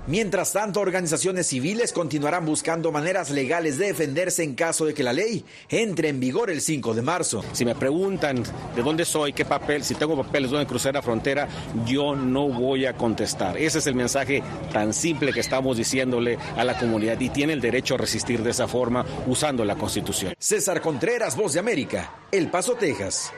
Mientras 0.07 0.53
tanto, 0.53 0.81
organizaciones 0.81 1.47
civiles 1.47 1.93
continuarán 1.93 2.45
buscando 2.47 2.93
maneras 2.93 3.31
legales 3.31 3.79
de 3.79 3.87
defenderse 3.87 4.43
en 4.43 4.55
caso 4.55 4.85
de 4.85 4.95
que 4.95 5.03
la 5.03 5.13
ley 5.13 5.45
entre 5.69 6.09
en 6.09 6.21
vigor 6.21 6.51
el 6.51 6.61
5 6.61 6.95
de 6.95 7.03
marzo. 7.03 7.45
Si 7.53 7.65
me 7.65 7.75
preguntan 7.75 8.43
de 8.75 8.83
dónde 8.83 9.05
soy, 9.05 9.33
qué 9.33 9.45
papel, 9.45 9.85
si 9.85 9.95
tengo 9.95 10.17
papeles 10.17 10.51
donde 10.51 10.67
cruzar 10.67 10.95
la 10.95 11.03
frontera, 11.03 11.49
yo 11.87 12.15
no 12.15 12.49
voy 12.49 12.87
a 12.87 12.95
contestar. 12.95 13.57
Ese 13.57 13.79
es 13.79 13.87
el 13.87 13.95
mensaje 13.95 14.43
tan 14.73 14.93
simple 14.93 15.33
que 15.33 15.41
estamos 15.45 15.77
diciéndole 15.77 16.39
a 16.57 16.65
la 16.65 16.77
comunidad 16.79 17.21
y 17.21 17.29
tiene 17.29 17.53
el 17.53 17.61
derecho 17.61 17.95
a 17.95 17.99
resistir 17.99 18.43
de 18.43 18.51
esa 18.51 18.67
forma 18.67 19.05
usando 19.27 19.65
la 19.65 19.77
Constitución. 19.77 20.35
César 20.39 20.81
Contreras, 20.81 21.37
Voz 21.37 21.53
de 21.53 21.61
América, 21.61 22.11
El 22.33 22.51
Paso, 22.51 22.75
Texas. 22.75 23.33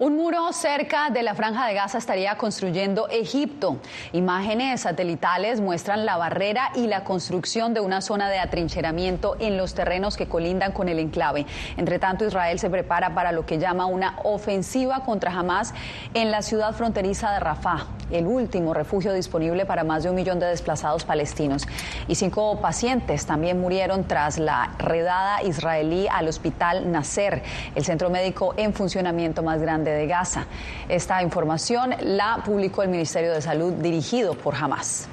Un 0.00 0.16
muro 0.16 0.52
cerca 0.52 1.10
de 1.10 1.22
la 1.22 1.36
franja 1.36 1.68
de 1.68 1.74
Gaza 1.74 1.98
estaría 1.98 2.36
construyendo 2.36 3.06
Egipto. 3.10 3.78
Imágenes 4.12 4.80
satelitales 4.80 5.60
muestran 5.60 6.04
la 6.04 6.16
barrera 6.16 6.72
y 6.74 6.88
la 6.88 7.04
construcción 7.04 7.74
de 7.74 7.80
una 7.80 8.00
zona 8.00 8.28
de 8.28 8.40
atrincheramiento 8.40 9.36
en 9.38 9.56
los 9.56 9.74
terrenos 9.74 10.16
que 10.16 10.26
colindan 10.26 10.72
con 10.72 10.88
el 10.88 10.98
enclave. 10.98 11.46
Entre 11.76 12.00
tanto, 12.00 12.26
Israel 12.26 12.58
se 12.58 12.70
prepara 12.70 13.14
para 13.14 13.30
lo 13.30 13.46
que 13.46 13.60
llama 13.60 13.86
una 13.86 14.16
ofensiva 14.24 15.04
contra 15.04 15.30
Hamas 15.30 15.72
en 16.12 16.32
la 16.32 16.42
ciudad 16.42 16.74
fronteriza 16.74 17.30
de 17.30 17.38
Rafah, 17.38 17.86
el 18.10 18.26
último 18.26 18.74
refugio 18.74 19.12
disponible 19.12 19.64
para 19.64 19.84
más 19.84 20.02
de 20.02 20.10
un 20.10 20.16
millón 20.16 20.40
de 20.40 20.46
desplazados 20.46 21.04
palestinos. 21.04 21.68
Y 22.08 22.16
cinco 22.16 22.60
pacientes 22.60 23.26
también 23.26 23.60
murieron 23.60 24.02
tras 24.08 24.38
la 24.38 24.72
redada 24.76 25.40
israelí 25.44 26.08
al 26.10 26.26
hospital 26.26 26.90
Nasser, 26.90 27.44
el 27.76 27.84
centro 27.84 28.10
médico 28.10 28.54
en 28.56 28.74
funcionamiento 28.74 29.44
más 29.44 29.62
grande 29.62 29.83
de 29.90 30.06
Gaza. 30.06 30.46
Esta 30.88 31.22
información 31.22 31.94
la 32.00 32.42
publicó 32.44 32.82
el 32.82 32.88
Ministerio 32.88 33.32
de 33.32 33.42
Salud 33.42 33.72
dirigido 33.74 34.34
por 34.34 34.54
Hamas. 34.54 35.08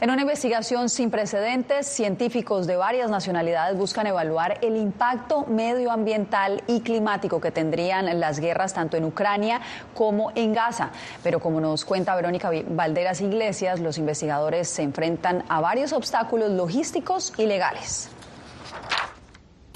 En 0.00 0.10
una 0.10 0.22
investigación 0.22 0.88
sin 0.88 1.10
precedentes, 1.10 1.88
científicos 1.88 2.68
de 2.68 2.76
varias 2.76 3.10
nacionalidades 3.10 3.76
buscan 3.76 4.06
evaluar 4.06 4.58
el 4.62 4.76
impacto 4.76 5.44
medioambiental 5.46 6.62
y 6.68 6.82
climático 6.82 7.40
que 7.40 7.50
tendrían 7.50 8.20
las 8.20 8.38
guerras 8.38 8.74
tanto 8.74 8.96
en 8.96 9.04
Ucrania 9.04 9.60
como 9.94 10.30
en 10.36 10.54
Gaza. 10.54 10.90
Pero 11.24 11.40
como 11.40 11.60
nos 11.60 11.84
cuenta 11.84 12.14
Verónica 12.14 12.48
Valderas 12.68 13.20
Iglesias, 13.20 13.80
los 13.80 13.98
investigadores 13.98 14.68
se 14.68 14.82
enfrentan 14.82 15.42
a 15.48 15.60
varios 15.60 15.92
obstáculos 15.92 16.52
logísticos 16.52 17.32
y 17.36 17.46
legales. 17.46 18.08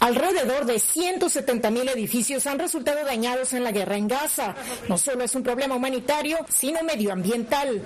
Alrededor 0.03 0.67
de 0.67 0.81
170 0.81 1.71
mil 1.71 1.89
edificios 1.89 2.49
han 2.49 2.59
resultado 2.59 3.05
dañados 3.05 3.53
en 3.53 3.63
la 3.63 3.71
guerra 3.71 3.97
en 3.97 4.09
Gaza. 4.09 4.57
No 4.89 4.99
solo 4.99 5.23
es 5.23 5.33
un 5.37 5.45
problema 5.45 5.77
humanitario, 5.77 6.39
sino 6.49 6.83
medioambiental. 6.83 7.81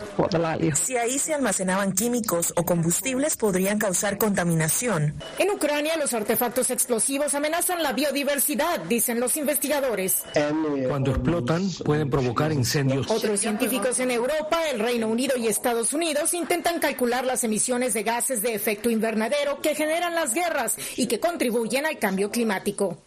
Si 0.75 0.97
ahí 0.97 1.19
se 1.19 1.35
almacenaban 1.35 1.93
químicos 1.93 2.55
o 2.57 2.65
combustibles, 2.65 3.37
podrían 3.37 3.79
causar 3.79 4.17
contaminación. 4.17 5.15
En 5.39 5.51
Ucrania, 5.51 5.99
los 5.99 6.15
artefactos 6.15 6.71
explosivos 6.71 7.35
amenazan 7.35 7.83
la 7.83 7.93
biodiversidad, 7.93 8.81
dicen 8.89 9.21
los 9.21 9.37
investigadores. 9.37 10.23
Cuando 10.89 11.11
explotan, 11.11 11.69
pueden 11.85 12.09
provocar 12.09 12.51
incendios. 12.51 13.11
Otros 13.11 13.41
científicos 13.41 13.99
en 13.99 14.11
Europa, 14.11 14.59
el 14.73 14.81
Reino 14.81 15.07
Unido 15.09 15.37
y 15.37 15.49
Estados 15.49 15.93
Unidos 15.93 16.33
intentan 16.33 16.79
calcular 16.79 17.27
las 17.27 17.45
emisiones 17.45 17.93
de 17.93 18.05
gases 18.05 18.41
de 18.41 18.55
efecto 18.55 18.89
invernadero 18.89 19.61
que 19.61 19.75
generan 19.75 20.15
las 20.15 20.33
guerras 20.33 20.77
y 20.97 21.09
que 21.09 21.21
contribuyen 21.21 21.85
al 21.85 21.99
cambio 22.07 22.31
climático. 22.31 22.99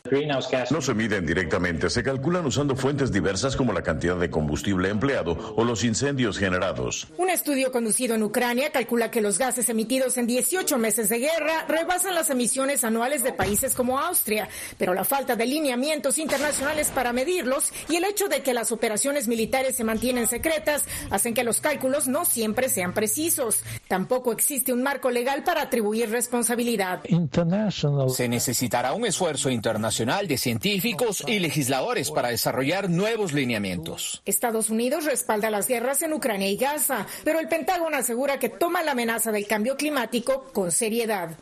No 0.72 0.82
se 0.82 0.94
miden 0.94 1.26
directamente, 1.26 1.90
se 1.90 2.04
calculan 2.04 2.46
usando 2.46 2.76
fuentes 2.76 3.14
diversas 3.14 3.56
como 3.56 3.72
la 3.72 3.82
cantidad 3.82 4.18
de 4.18 4.30
combustible 4.30 4.90
empleado 4.90 5.54
o 5.56 5.64
los 5.64 5.86
incendios 5.86 6.38
generados. 6.38 7.08
Un 7.18 7.30
estudio 7.30 7.72
conducido 7.72 8.16
en 8.16 8.24
Ucrania 8.24 8.74
calcula 8.74 9.10
que 9.10 9.22
los 9.22 9.38
gases 9.38 9.70
emitidos 9.70 10.18
en 10.18 10.28
18 10.28 10.78
meses 10.78 11.08
de 11.08 11.20
guerra 11.20 11.66
rebasan 11.70 12.14
las 12.14 12.30
emisiones 12.30 12.84
anuales 12.84 13.24
de 13.24 13.32
países 13.32 13.74
como 13.74 14.00
Austria, 14.00 14.50
pero 14.78 14.94
la 14.94 15.06
falta 15.06 15.38
de 15.38 15.46
lineamientos 15.46 16.18
internacionales 16.18 16.92
para 16.94 17.14
medirlos 17.14 17.72
y 17.88 17.96
el 17.96 18.04
hecho 18.04 18.28
de 18.28 18.42
que 18.42 18.54
las 18.54 18.74
operaciones 18.74 19.30
militares 19.30 19.78
se 19.78 19.86
mantienen 19.86 20.28
secretas 20.28 20.84
hacen 21.10 21.34
que 21.34 21.46
los 21.46 21.62
cálculos 21.62 22.10
no 22.10 22.26
siempre 22.26 22.68
sean 22.68 22.94
precisos. 22.94 23.64
Tampoco 23.88 24.34
existe 24.34 24.74
un 24.74 24.84
marco 24.84 25.10
legal 25.10 25.46
para 25.46 25.62
atribuir 25.62 26.10
responsabilidad. 26.10 27.00
Se 28.10 28.28
necesitará 28.28 28.89
un 28.94 29.06
esfuerzo 29.06 29.50
internacional 29.50 30.28
de 30.28 30.38
científicos 30.38 31.24
y 31.28 31.40
legisladores 31.40 32.12
para 32.12 32.30
desarrollar 32.30 32.90
nuevos 32.90 33.34
lineamientos. 33.34 34.22
Estados 34.26 34.70
Unidos 34.70 35.06
respalda 35.06 35.50
las 35.50 35.68
guerras 35.68 36.02
en 36.02 36.14
Ucrania 36.14 36.50
y 36.50 36.58
Gaza, 36.58 37.06
pero 37.24 37.40
el 37.40 37.48
Pentágono 37.48 37.98
asegura 37.98 38.40
que 38.40 38.50
toma 38.50 38.84
la 38.84 38.92
amenaza 38.92 39.32
del 39.32 39.48
cambio 39.48 39.78
climático 39.78 40.46
con 40.54 40.72
seriedad. 40.72 41.38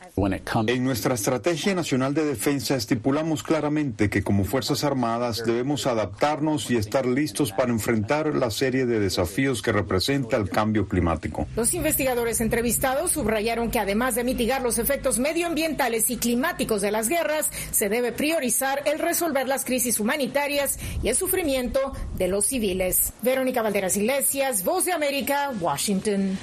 En 0.67 0.83
nuestra 0.83 1.15
Estrategia 1.15 1.75
Nacional 1.75 2.13
de 2.13 2.25
Defensa 2.25 2.75
estipulamos 2.75 3.43
claramente 3.43 4.09
que 4.09 4.23
como 4.23 4.43
Fuerzas 4.43 4.83
Armadas 4.83 5.43
debemos 5.45 5.87
adaptarnos 5.87 6.69
y 6.71 6.77
estar 6.77 7.05
listos 7.05 7.51
para 7.51 7.71
enfrentar 7.71 8.35
la 8.35 8.51
serie 8.51 8.85
de 8.85 8.99
desafíos 8.99 9.61
que 9.61 9.71
representa 9.71 10.37
el 10.37 10.49
cambio 10.49 10.87
climático. 10.87 11.47
Los 11.55 11.73
investigadores 11.73 12.41
entrevistados 12.41 13.11
subrayaron 13.11 13.71
que 13.71 13.79
además 13.79 14.15
de 14.15 14.23
mitigar 14.23 14.61
los 14.61 14.79
efectos 14.79 15.19
medioambientales 15.19 16.09
y 16.09 16.17
climáticos 16.17 16.81
de 16.81 16.91
las 16.91 17.09
guerras, 17.09 17.36
se 17.45 17.89
debe 17.89 18.11
priorizar 18.11 18.83
el 18.85 18.99
resolver 18.99 19.47
las 19.47 19.65
crisis 19.65 19.99
humanitarias 19.99 20.79
y 21.03 21.09
el 21.09 21.15
sufrimiento 21.15 21.93
de 22.15 22.27
los 22.27 22.45
civiles. 22.45 23.13
Verónica 23.21 23.61
Valderas 23.61 23.95
Iglesias, 23.97 24.63
Voz 24.63 24.85
de 24.85 24.93
América, 24.93 25.51
Washington. 25.59 26.37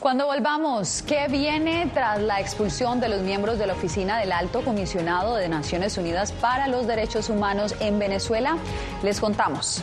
Cuando 0.00 0.24
volvamos, 0.26 1.02
¿qué 1.02 1.28
viene 1.28 1.90
tras 1.92 2.22
la 2.22 2.40
expulsión 2.40 3.00
de 3.00 3.10
los 3.10 3.20
miembros 3.20 3.58
de 3.58 3.66
la 3.66 3.74
oficina 3.74 4.18
del 4.18 4.32
Alto 4.32 4.62
Comisionado 4.62 5.36
de 5.36 5.46
Naciones 5.50 5.98
Unidas 5.98 6.32
para 6.32 6.68
los 6.68 6.86
Derechos 6.86 7.28
Humanos 7.28 7.74
en 7.80 7.98
Venezuela? 7.98 8.56
Les 9.02 9.20
contamos. 9.20 9.82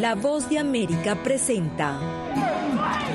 La 0.00 0.16
voz 0.16 0.48
de 0.50 0.58
América 0.58 1.14
presenta 1.22 2.21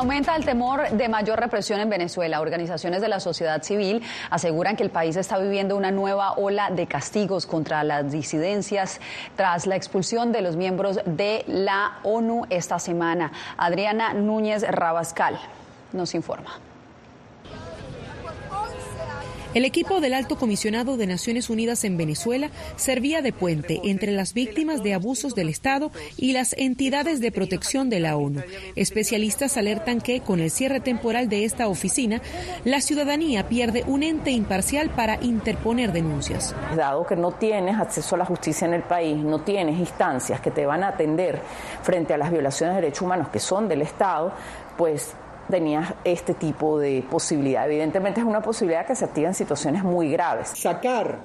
Aumenta 0.00 0.34
el 0.34 0.46
temor 0.46 0.88
de 0.92 1.10
mayor 1.10 1.38
represión 1.38 1.78
en 1.78 1.90
Venezuela. 1.90 2.40
Organizaciones 2.40 3.02
de 3.02 3.08
la 3.08 3.20
sociedad 3.20 3.62
civil 3.62 4.02
aseguran 4.30 4.74
que 4.74 4.82
el 4.82 4.88
país 4.88 5.14
está 5.16 5.36
viviendo 5.36 5.76
una 5.76 5.90
nueva 5.90 6.32
ola 6.38 6.70
de 6.70 6.86
castigos 6.86 7.44
contra 7.44 7.84
las 7.84 8.10
disidencias 8.10 8.98
tras 9.36 9.66
la 9.66 9.76
expulsión 9.76 10.32
de 10.32 10.40
los 10.40 10.56
miembros 10.56 11.00
de 11.04 11.44
la 11.48 11.98
ONU 12.02 12.46
esta 12.48 12.78
semana. 12.78 13.30
Adriana 13.58 14.14
Núñez 14.14 14.62
Rabascal 14.62 15.38
nos 15.92 16.14
informa. 16.14 16.69
El 19.52 19.64
equipo 19.64 20.00
del 20.00 20.14
Alto 20.14 20.36
Comisionado 20.36 20.96
de 20.96 21.08
Naciones 21.08 21.50
Unidas 21.50 21.82
en 21.82 21.96
Venezuela 21.96 22.50
servía 22.76 23.20
de 23.20 23.32
puente 23.32 23.80
entre 23.82 24.12
las 24.12 24.32
víctimas 24.32 24.84
de 24.84 24.94
abusos 24.94 25.34
del 25.34 25.48
Estado 25.48 25.90
y 26.16 26.34
las 26.34 26.52
entidades 26.56 27.20
de 27.20 27.32
protección 27.32 27.90
de 27.90 27.98
la 27.98 28.16
ONU. 28.16 28.42
Especialistas 28.76 29.56
alertan 29.56 30.00
que 30.00 30.20
con 30.20 30.38
el 30.38 30.52
cierre 30.52 30.78
temporal 30.78 31.28
de 31.28 31.44
esta 31.44 31.66
oficina, 31.66 32.22
la 32.64 32.80
ciudadanía 32.80 33.48
pierde 33.48 33.82
un 33.88 34.04
ente 34.04 34.30
imparcial 34.30 34.90
para 34.90 35.20
interponer 35.20 35.90
denuncias. 35.90 36.54
Dado 36.76 37.04
que 37.04 37.16
no 37.16 37.32
tienes 37.32 37.76
acceso 37.76 38.14
a 38.14 38.18
la 38.18 38.26
justicia 38.26 38.68
en 38.68 38.74
el 38.74 38.82
país, 38.82 39.16
no 39.16 39.40
tienes 39.40 39.80
instancias 39.80 40.40
que 40.40 40.52
te 40.52 40.64
van 40.64 40.84
a 40.84 40.88
atender 40.88 41.40
frente 41.82 42.14
a 42.14 42.18
las 42.18 42.30
violaciones 42.30 42.76
de 42.76 42.82
derechos 42.82 43.02
humanos 43.02 43.28
que 43.30 43.40
son 43.40 43.66
del 43.66 43.82
Estado, 43.82 44.32
pues 44.76 45.12
tenías 45.50 45.94
este 46.04 46.34
tipo 46.34 46.78
de 46.78 47.04
posibilidad. 47.10 47.66
Evidentemente 47.66 48.20
es 48.20 48.26
una 48.26 48.42
posibilidad 48.42 48.86
que 48.86 48.94
se 48.94 49.04
activa 49.04 49.28
en 49.28 49.34
situaciones 49.34 49.84
muy 49.84 50.10
graves. 50.10 50.52
Sacar, 50.54 51.20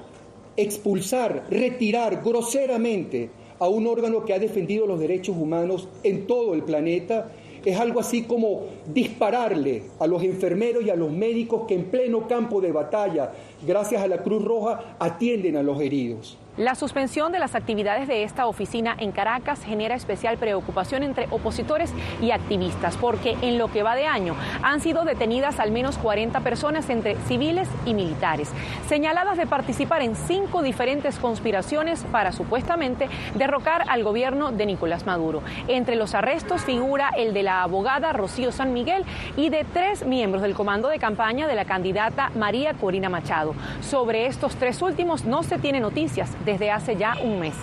expulsar, 0.56 1.44
retirar 1.50 2.22
groseramente 2.22 3.30
a 3.58 3.68
un 3.68 3.86
órgano 3.86 4.24
que 4.24 4.34
ha 4.34 4.38
defendido 4.38 4.86
los 4.86 5.00
derechos 5.00 5.36
humanos 5.36 5.88
en 6.02 6.26
todo 6.26 6.54
el 6.54 6.62
planeta 6.62 7.28
es 7.66 7.80
algo 7.80 7.98
así 7.98 8.22
como 8.22 8.62
dispararle 8.86 9.82
a 9.98 10.06
los 10.06 10.22
enfermeros 10.22 10.84
y 10.84 10.90
a 10.90 10.94
los 10.94 11.10
médicos 11.10 11.62
que 11.66 11.74
en 11.74 11.86
pleno 11.86 12.28
campo 12.28 12.60
de 12.60 12.70
batalla, 12.70 13.32
gracias 13.62 14.02
a 14.02 14.08
la 14.08 14.18
Cruz 14.18 14.44
Roja, 14.44 14.96
atienden 14.98 15.56
a 15.56 15.62
los 15.62 15.80
heridos. 15.80 16.38
La 16.56 16.74
suspensión 16.74 17.32
de 17.32 17.38
las 17.38 17.54
actividades 17.54 18.08
de 18.08 18.22
esta 18.22 18.46
oficina 18.46 18.96
en 18.98 19.12
Caracas 19.12 19.62
genera 19.62 19.94
especial 19.94 20.38
preocupación 20.38 21.02
entre 21.02 21.26
opositores 21.30 21.92
y 22.22 22.30
activistas, 22.30 22.96
porque 22.96 23.36
en 23.42 23.58
lo 23.58 23.70
que 23.70 23.82
va 23.82 23.94
de 23.94 24.06
año 24.06 24.34
han 24.62 24.80
sido 24.80 25.04
detenidas 25.04 25.60
al 25.60 25.70
menos 25.70 25.98
40 25.98 26.40
personas 26.40 26.88
entre 26.88 27.16
civiles 27.28 27.68
y 27.84 27.92
militares, 27.92 28.50
señaladas 28.88 29.36
de 29.36 29.46
participar 29.46 30.00
en 30.00 30.16
cinco 30.16 30.62
diferentes 30.62 31.18
conspiraciones 31.18 32.04
para 32.04 32.32
supuestamente 32.32 33.10
derrocar 33.34 33.84
al 33.90 34.02
gobierno 34.02 34.50
de 34.50 34.64
Nicolás 34.64 35.04
Maduro. 35.04 35.42
Entre 35.68 35.94
los 35.94 36.14
arrestos 36.14 36.62
figura 36.62 37.10
el 37.18 37.34
de 37.34 37.42
la 37.42 37.64
abogada 37.64 38.14
Rocío 38.14 38.50
San 38.50 38.72
Miguel 38.72 39.04
y 39.36 39.50
de 39.50 39.66
tres 39.70 40.06
miembros 40.06 40.40
del 40.42 40.54
comando 40.54 40.88
de 40.88 40.98
campaña 40.98 41.46
de 41.46 41.54
la 41.54 41.66
candidata 41.66 42.30
María 42.34 42.72
Corina 42.72 43.10
Machado. 43.10 43.45
Sobre 43.80 44.26
estos 44.26 44.56
tres 44.56 44.82
últimos 44.82 45.24
no 45.24 45.42
se 45.42 45.58
tiene 45.58 45.80
noticias 45.80 46.30
desde 46.44 46.70
hace 46.70 46.96
ya 46.96 47.16
un 47.22 47.40
mes. 47.40 47.54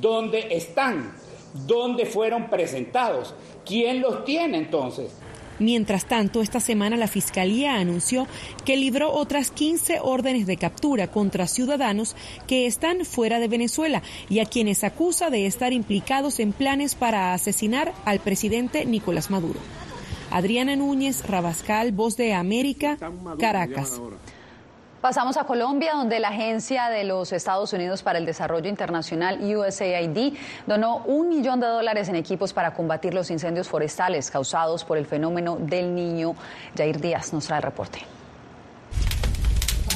¿Dónde 0.00 0.48
están? 0.56 1.12
¿Dónde 1.66 2.06
fueron 2.06 2.48
presentados? 2.48 3.34
¿Quién 3.64 4.00
los 4.00 4.24
tiene 4.24 4.58
entonces? 4.58 5.12
Mientras 5.60 6.06
tanto, 6.06 6.40
esta 6.40 6.58
semana 6.58 6.96
la 6.96 7.06
Fiscalía 7.06 7.74
anunció 7.74 8.26
que 8.64 8.78
libró 8.78 9.12
otras 9.12 9.50
15 9.50 9.98
órdenes 10.02 10.46
de 10.46 10.56
captura 10.56 11.08
contra 11.08 11.46
ciudadanos 11.46 12.16
que 12.46 12.66
están 12.66 13.04
fuera 13.04 13.38
de 13.38 13.48
Venezuela 13.48 14.02
y 14.30 14.38
a 14.38 14.46
quienes 14.46 14.84
acusa 14.84 15.28
de 15.28 15.44
estar 15.44 15.74
implicados 15.74 16.40
en 16.40 16.54
planes 16.54 16.94
para 16.94 17.34
asesinar 17.34 17.92
al 18.06 18.20
presidente 18.20 18.86
Nicolás 18.86 19.30
Maduro. 19.30 19.60
Adriana 20.30 20.76
Núñez, 20.76 21.26
Rabascal, 21.26 21.92
Voz 21.92 22.16
de 22.16 22.32
América, 22.32 22.96
Caracas. 23.38 24.00
Pasamos 25.00 25.38
a 25.38 25.44
Colombia, 25.44 25.94
donde 25.94 26.20
la 26.20 26.28
Agencia 26.28 26.90
de 26.90 27.04
los 27.04 27.32
Estados 27.32 27.72
Unidos 27.72 28.02
para 28.02 28.18
el 28.18 28.26
Desarrollo 28.26 28.68
Internacional, 28.68 29.40
USAID, 29.40 30.34
donó 30.66 30.98
un 31.06 31.30
millón 31.30 31.58
de 31.58 31.68
dólares 31.68 32.10
en 32.10 32.16
equipos 32.16 32.52
para 32.52 32.74
combatir 32.74 33.14
los 33.14 33.30
incendios 33.30 33.66
forestales 33.66 34.30
causados 34.30 34.84
por 34.84 34.98
el 34.98 35.06
fenómeno 35.06 35.56
del 35.58 35.94
niño. 35.94 36.34
Jair 36.76 37.00
Díaz 37.00 37.32
nos 37.32 37.46
trae 37.46 37.60
el 37.60 37.62
reporte. 37.62 38.00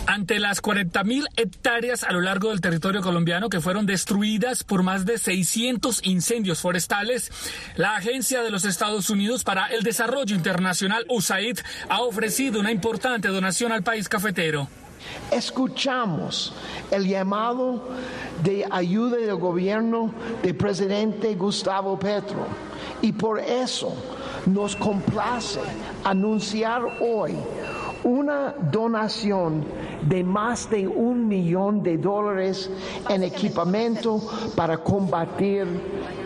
Ante 0.07 0.39
las 0.39 0.63
40.000 0.63 1.27
hectáreas 1.37 2.05
a 2.05 2.13
lo 2.13 2.23
largo 2.23 2.49
del 2.49 2.63
territorio 2.63 3.03
colombiano 3.03 3.51
que 3.51 3.61
fueron 3.61 3.85
destruidas 3.85 4.65
por 4.65 4.83
más 4.83 5.05
de 5.05 5.19
600 5.19 6.01
incendios 6.07 6.61
forestales, 6.61 7.31
la 7.77 7.97
Agencia 7.97 8.43
de 8.43 8.51
los 8.51 8.65
Estados 8.65 9.11
Unidos 9.11 9.45
para 9.45 9.67
el 9.67 9.83
Desarrollo 9.83 10.35
Internacional, 10.35 11.05
USAID, 11.11 11.59
ha 11.91 12.01
ofrecido 12.01 12.61
una 12.61 12.71
importante 12.71 13.29
donación 13.29 13.71
al 13.71 13.83
país 13.83 14.09
cafetero. 14.09 14.67
Escuchamos 15.31 16.55
el 16.91 17.07
llamado 17.07 17.81
de 18.43 18.67
ayuda 18.71 19.17
del 19.17 19.37
gobierno 19.37 20.11
del 20.43 20.57
presidente 20.57 21.35
Gustavo 21.35 21.99
Petro 21.99 22.47
y 23.03 23.13
por 23.13 23.39
eso 23.39 23.95
nos 24.47 24.77
complace 24.77 25.61
anunciar 26.05 26.83
hoy 27.01 27.35
una 28.05 28.55
donación 28.71 29.65
de 30.03 30.23
más 30.23 30.69
de 30.69 30.87
un 30.87 31.27
millón 31.27 31.83
de 31.83 31.97
dólares 31.97 32.71
en 33.09 33.23
equipamiento 33.23 34.21
para 34.55 34.77
combatir 34.79 35.67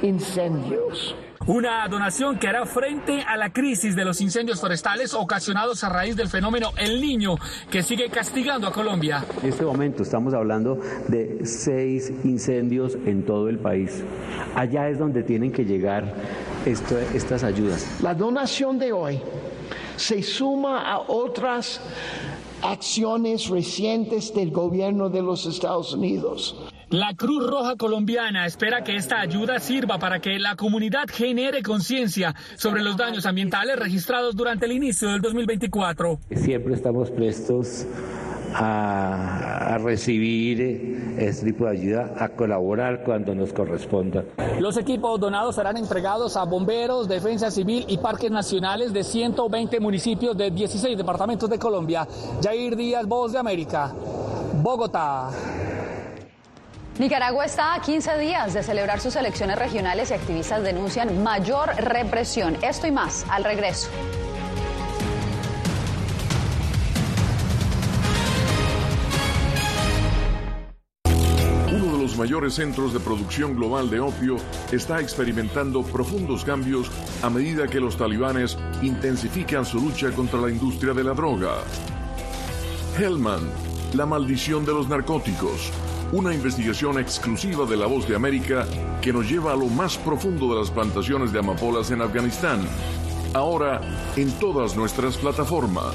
incendios. 0.02 1.14
Una 1.48 1.88
donación 1.88 2.38
que 2.38 2.46
hará 2.46 2.66
frente 2.66 3.22
a 3.22 3.38
la 3.38 3.50
crisis 3.50 3.96
de 3.96 4.04
los 4.04 4.20
incendios 4.20 4.60
forestales 4.60 5.14
ocasionados 5.14 5.82
a 5.82 5.88
raíz 5.88 6.14
del 6.14 6.28
fenómeno 6.28 6.72
El 6.76 7.00
Niño 7.00 7.36
que 7.70 7.82
sigue 7.82 8.10
castigando 8.10 8.66
a 8.66 8.70
Colombia. 8.70 9.24
En 9.42 9.48
este 9.48 9.64
momento 9.64 10.02
estamos 10.02 10.34
hablando 10.34 10.78
de 11.08 11.46
seis 11.46 12.12
incendios 12.22 12.98
en 13.06 13.24
todo 13.24 13.48
el 13.48 13.58
país. 13.60 14.04
Allá 14.54 14.90
es 14.90 14.98
donde 14.98 15.22
tienen 15.22 15.50
que 15.50 15.64
llegar 15.64 16.12
estas 16.66 17.42
ayudas. 17.42 18.02
La 18.02 18.12
donación 18.12 18.78
de 18.78 18.92
hoy 18.92 19.18
se 19.96 20.22
suma 20.22 20.92
a 20.92 20.98
otras 20.98 21.80
acciones 22.60 23.48
recientes 23.48 24.34
del 24.34 24.50
gobierno 24.50 25.08
de 25.08 25.22
los 25.22 25.46
Estados 25.46 25.94
Unidos. 25.94 26.68
La 26.90 27.14
Cruz 27.14 27.46
Roja 27.46 27.76
Colombiana 27.76 28.46
espera 28.46 28.82
que 28.82 28.96
esta 28.96 29.20
ayuda 29.20 29.58
sirva 29.58 29.98
para 29.98 30.20
que 30.20 30.38
la 30.38 30.56
comunidad 30.56 31.04
genere 31.06 31.62
conciencia 31.62 32.34
sobre 32.56 32.82
los 32.82 32.96
daños 32.96 33.26
ambientales 33.26 33.78
registrados 33.78 34.34
durante 34.34 34.64
el 34.64 34.72
inicio 34.72 35.10
del 35.10 35.20
2024. 35.20 36.18
Siempre 36.34 36.72
estamos 36.72 37.10
prestos 37.10 37.86
a, 38.54 39.76
recibir 39.84 41.14
este 41.18 41.52
tipo 41.52 41.66
de 41.66 41.72
ayuda, 41.72 42.14
a 42.18 42.30
colaborar 42.30 43.04
cuando 43.04 43.34
nos 43.34 43.52
corresponda. 43.52 44.24
Los 44.58 44.78
equipos 44.78 45.20
donados 45.20 45.56
serán 45.56 45.76
entregados 45.76 46.38
a 46.38 46.44
bomberos, 46.44 47.06
defensa 47.06 47.50
civil 47.50 47.84
y 47.86 47.98
parques 47.98 48.30
nacionales 48.30 48.94
de 48.94 49.04
120 49.04 49.78
municipios 49.78 50.34
de 50.38 50.50
16 50.50 50.96
departamentos 50.96 51.50
de 51.50 51.58
Colombia. 51.58 52.08
Jair 52.42 52.74
Díaz, 52.76 53.06
Voz 53.06 53.32
de 53.32 53.38
América, 53.40 53.92
Bogotá. 54.62 55.28
Nicaragua 56.98 57.44
está 57.44 57.74
a 57.74 57.80
15 57.80 58.18
días 58.18 58.54
de 58.54 58.62
celebrar 58.64 58.98
sus 58.98 59.14
elecciones 59.14 59.56
regionales 59.56 60.10
y 60.10 60.14
activistas 60.14 60.64
denuncian 60.64 61.22
mayor 61.22 61.68
represión. 61.76 62.56
Esto 62.60 62.88
y 62.88 62.90
más 62.90 63.24
al 63.30 63.44
regreso. 63.44 63.88
Uno 71.72 71.92
de 71.92 72.02
los 72.02 72.16
mayores 72.16 72.54
centros 72.54 72.92
de 72.92 72.98
producción 72.98 73.54
global 73.54 73.88
de 73.90 74.00
opio 74.00 74.34
está 74.72 74.98
experimentando 74.98 75.84
profundos 75.84 76.44
cambios 76.44 76.90
a 77.22 77.30
medida 77.30 77.68
que 77.68 77.78
los 77.78 77.96
talibanes 77.96 78.58
intensifican 78.82 79.64
su 79.64 79.78
lucha 79.78 80.10
contra 80.10 80.40
la 80.40 80.50
industria 80.50 80.94
de 80.94 81.04
la 81.04 81.14
droga. 81.14 81.58
Hellman, 82.98 83.48
la 83.94 84.04
maldición 84.04 84.64
de 84.64 84.72
los 84.72 84.88
narcóticos 84.88 85.70
una 86.12 86.34
investigación 86.34 86.98
exclusiva 86.98 87.66
de 87.66 87.76
La 87.76 87.86
Voz 87.86 88.08
de 88.08 88.16
América 88.16 88.66
que 89.02 89.12
nos 89.12 89.28
lleva 89.28 89.52
a 89.52 89.56
lo 89.56 89.66
más 89.66 89.98
profundo 89.98 90.52
de 90.54 90.60
las 90.60 90.70
plantaciones 90.70 91.32
de 91.32 91.38
amapolas 91.40 91.90
en 91.90 92.00
Afganistán. 92.00 92.60
Ahora 93.34 93.80
en 94.16 94.30
todas 94.38 94.76
nuestras 94.76 95.16
plataformas. 95.16 95.94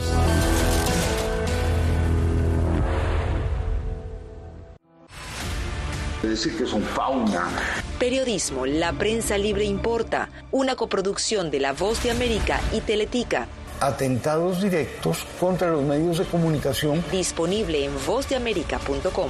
decir 6.33 6.57
que 6.57 6.65
son 6.65 6.81
fauna. 6.81 7.49
Periodismo, 7.99 8.65
la 8.65 8.93
prensa 8.93 9.37
libre 9.37 9.65
importa, 9.65 10.29
una 10.51 10.75
coproducción 10.75 11.51
de 11.51 11.59
La 11.59 11.73
Voz 11.73 12.01
de 12.03 12.11
América 12.11 12.59
y 12.71 12.81
Teletica. 12.81 13.47
Atentados 13.79 14.61
directos 14.61 15.25
contra 15.39 15.69
los 15.69 15.83
medios 15.83 16.17
de 16.17 16.25
comunicación. 16.25 17.03
Disponible 17.11 17.85
en 17.85 17.91
vozdeamerica.com. 18.05 19.29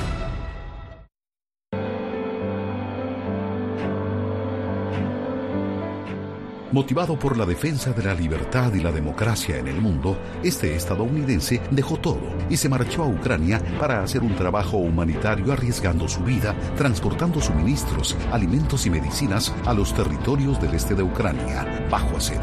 Motivado 6.71 7.19
por 7.19 7.35
la 7.37 7.45
defensa 7.45 7.91
de 7.91 8.01
la 8.01 8.13
libertad 8.13 8.73
y 8.73 8.79
la 8.79 8.93
democracia 8.93 9.57
en 9.57 9.67
el 9.67 9.81
mundo, 9.81 10.17
este 10.41 10.73
estadounidense 10.73 11.59
dejó 11.69 11.97
todo 11.97 12.21
y 12.49 12.55
se 12.55 12.69
marchó 12.69 13.03
a 13.03 13.07
Ucrania 13.07 13.61
para 13.77 14.01
hacer 14.01 14.21
un 14.21 14.33
trabajo 14.35 14.77
humanitario 14.77 15.51
arriesgando 15.51 16.07
su 16.07 16.23
vida, 16.23 16.55
transportando 16.77 17.41
suministros, 17.41 18.15
alimentos 18.31 18.85
y 18.85 18.89
medicinas 18.89 19.53
a 19.65 19.73
los 19.73 19.93
territorios 19.93 20.61
del 20.61 20.73
este 20.73 20.95
de 20.95 21.03
Ucrania, 21.03 21.87
bajo 21.89 22.15
asedio. 22.15 22.39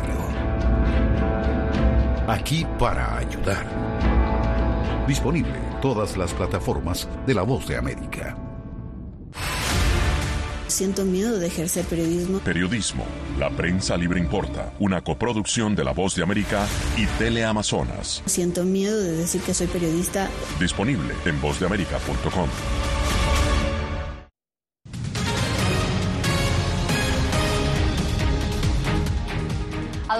Aquí 2.28 2.66
para 2.78 3.16
ayudar. 3.16 3.66
Disponible 5.08 5.56
en 5.56 5.80
todas 5.80 6.18
las 6.18 6.34
plataformas 6.34 7.08
de 7.26 7.32
La 7.32 7.44
Voz 7.44 7.66
de 7.66 7.78
América. 7.78 8.36
Siento 10.78 11.04
miedo 11.04 11.40
de 11.40 11.48
ejercer 11.48 11.84
periodismo. 11.86 12.38
Periodismo. 12.38 13.04
La 13.36 13.50
prensa 13.50 13.96
libre 13.96 14.20
importa. 14.20 14.72
Una 14.78 15.02
coproducción 15.02 15.74
de 15.74 15.82
La 15.82 15.90
Voz 15.90 16.14
de 16.14 16.22
América 16.22 16.68
y 16.96 17.04
Teleamazonas. 17.18 18.22
Siento 18.26 18.62
miedo 18.62 18.96
de 18.96 19.16
decir 19.16 19.40
que 19.40 19.54
soy 19.54 19.66
periodista. 19.66 20.30
Disponible 20.60 21.14
en 21.24 21.40
vozdeamerica.com. 21.40 22.48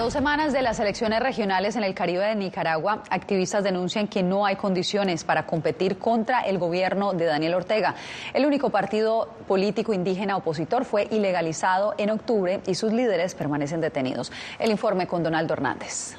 dos 0.09 0.13
semanas 0.15 0.53
de 0.53 0.63
las 0.63 0.79
elecciones 0.79 1.19
regionales 1.19 1.75
en 1.75 1.83
el 1.83 1.93
Caribe 1.93 2.25
de 2.25 2.33
Nicaragua, 2.33 3.03
activistas 3.11 3.63
denuncian 3.63 4.07
que 4.07 4.23
no 4.23 4.43
hay 4.43 4.55
condiciones 4.55 5.23
para 5.23 5.45
competir 5.45 5.99
contra 5.99 6.41
el 6.41 6.57
gobierno 6.57 7.13
de 7.13 7.25
Daniel 7.25 7.53
Ortega. 7.53 7.93
El 8.33 8.47
único 8.47 8.71
partido 8.71 9.29
político 9.47 9.93
indígena 9.93 10.35
opositor 10.35 10.83
fue 10.83 11.07
ilegalizado 11.11 11.93
en 11.99 12.09
octubre 12.09 12.59
y 12.65 12.73
sus 12.73 12.91
líderes 12.91 13.35
permanecen 13.35 13.81
detenidos. 13.81 14.31
El 14.57 14.71
informe 14.71 15.05
con 15.05 15.21
Donaldo 15.21 15.53
Hernández. 15.53 16.17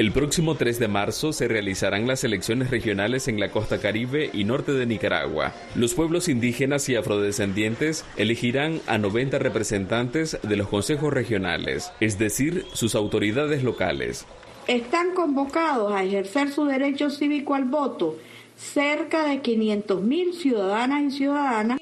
El 0.00 0.12
próximo 0.12 0.54
3 0.54 0.78
de 0.78 0.88
marzo 0.88 1.34
se 1.34 1.46
realizarán 1.46 2.06
las 2.06 2.24
elecciones 2.24 2.70
regionales 2.70 3.28
en 3.28 3.38
la 3.38 3.50
costa 3.50 3.82
caribe 3.82 4.30
y 4.32 4.44
norte 4.44 4.72
de 4.72 4.86
Nicaragua. 4.86 5.52
Los 5.74 5.92
pueblos 5.92 6.30
indígenas 6.30 6.88
y 6.88 6.96
afrodescendientes 6.96 8.06
elegirán 8.16 8.80
a 8.86 8.96
90 8.96 9.38
representantes 9.38 10.38
de 10.42 10.56
los 10.56 10.68
consejos 10.68 11.12
regionales, 11.12 11.92
es 12.00 12.18
decir, 12.18 12.64
sus 12.72 12.94
autoridades 12.94 13.62
locales. 13.62 14.24
Están 14.66 15.12
convocados 15.12 15.92
a 15.92 16.02
ejercer 16.02 16.50
su 16.50 16.64
derecho 16.64 17.10
cívico 17.10 17.54
al 17.54 17.66
voto 17.66 18.16
cerca 18.56 19.26
de 19.26 19.42
500.000 19.42 20.32
ciudadanas 20.32 21.02
y 21.02 21.10
ciudadanas 21.18 21.78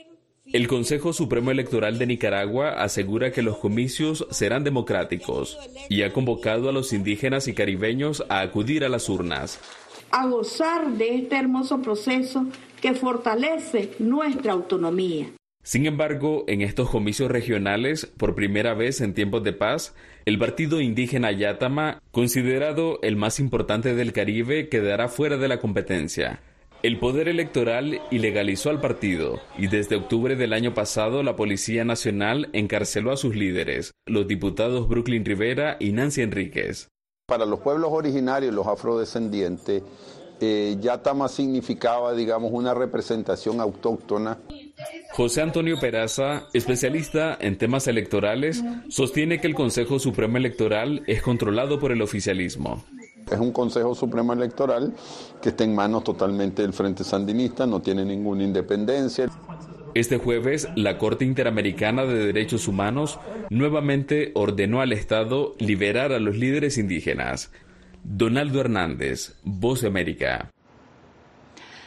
El 0.50 0.66
Consejo 0.66 1.12
Supremo 1.12 1.50
Electoral 1.50 1.98
de 1.98 2.06
Nicaragua 2.06 2.70
asegura 2.70 3.32
que 3.32 3.42
los 3.42 3.58
comicios 3.58 4.26
serán 4.30 4.64
democráticos 4.64 5.58
y 5.90 6.02
ha 6.02 6.12
convocado 6.14 6.70
a 6.70 6.72
los 6.72 6.94
indígenas 6.94 7.48
y 7.48 7.52
caribeños 7.52 8.24
a 8.30 8.40
acudir 8.40 8.82
a 8.82 8.88
las 8.88 9.10
urnas. 9.10 9.60
A 10.10 10.26
gozar 10.26 10.92
de 10.92 11.16
este 11.16 11.36
hermoso 11.36 11.82
proceso 11.82 12.46
que 12.80 12.94
fortalece 12.94 13.90
nuestra 13.98 14.52
autonomía. 14.52 15.26
Sin 15.62 15.84
embargo, 15.84 16.44
en 16.48 16.62
estos 16.62 16.88
comicios 16.88 17.30
regionales, 17.30 18.06
por 18.06 18.34
primera 18.34 18.72
vez 18.72 19.02
en 19.02 19.12
tiempos 19.12 19.44
de 19.44 19.52
paz, 19.52 19.94
el 20.24 20.38
partido 20.38 20.80
indígena 20.80 21.30
Yatama, 21.30 22.00
considerado 22.10 23.00
el 23.02 23.16
más 23.16 23.38
importante 23.38 23.94
del 23.94 24.14
Caribe, 24.14 24.70
quedará 24.70 25.08
fuera 25.08 25.36
de 25.36 25.48
la 25.48 25.58
competencia. 25.58 26.40
El 26.80 27.00
Poder 27.00 27.26
Electoral 27.26 28.00
ilegalizó 28.12 28.70
al 28.70 28.80
partido 28.80 29.40
y 29.56 29.66
desde 29.66 29.96
octubre 29.96 30.36
del 30.36 30.52
año 30.52 30.74
pasado 30.74 31.24
la 31.24 31.34
Policía 31.34 31.84
Nacional 31.84 32.50
encarceló 32.52 33.10
a 33.10 33.16
sus 33.16 33.34
líderes, 33.34 33.94
los 34.06 34.28
diputados 34.28 34.86
Brooklyn 34.88 35.24
Rivera 35.24 35.76
y 35.80 35.90
Nancy 35.90 36.22
Enríquez. 36.22 36.86
Para 37.26 37.46
los 37.46 37.58
pueblos 37.60 37.90
originarios, 37.92 38.54
los 38.54 38.68
afrodescendientes, 38.68 39.82
eh, 40.40 40.76
Yatama 40.80 41.28
significaba, 41.28 42.14
digamos, 42.14 42.52
una 42.52 42.74
representación 42.74 43.60
autóctona. 43.60 44.38
José 45.10 45.42
Antonio 45.42 45.80
Peraza, 45.80 46.46
especialista 46.52 47.36
en 47.40 47.58
temas 47.58 47.88
electorales, 47.88 48.62
sostiene 48.88 49.40
que 49.40 49.48
el 49.48 49.56
Consejo 49.56 49.98
Supremo 49.98 50.36
Electoral 50.36 51.02
es 51.08 51.22
controlado 51.22 51.80
por 51.80 51.90
el 51.90 52.02
oficialismo. 52.02 52.84
Es 53.30 53.38
un 53.38 53.52
Consejo 53.52 53.94
Supremo 53.94 54.32
Electoral 54.32 54.94
que 55.42 55.50
está 55.50 55.64
en 55.64 55.74
manos 55.74 56.04
totalmente 56.04 56.62
del 56.62 56.72
Frente 56.72 57.04
Sandinista, 57.04 57.66
no 57.66 57.80
tiene 57.80 58.04
ninguna 58.04 58.42
independencia. 58.42 59.28
Este 59.94 60.18
jueves, 60.18 60.68
la 60.76 60.98
Corte 60.98 61.24
Interamericana 61.24 62.04
de 62.04 62.26
Derechos 62.26 62.68
Humanos 62.68 63.18
nuevamente 63.50 64.32
ordenó 64.34 64.80
al 64.80 64.92
Estado 64.92 65.54
liberar 65.58 66.12
a 66.12 66.18
los 66.18 66.36
líderes 66.36 66.78
indígenas. 66.78 67.50
Donaldo 68.04 68.60
Hernández, 68.60 69.36
Voz 69.42 69.80
de 69.82 69.88
América. 69.88 70.50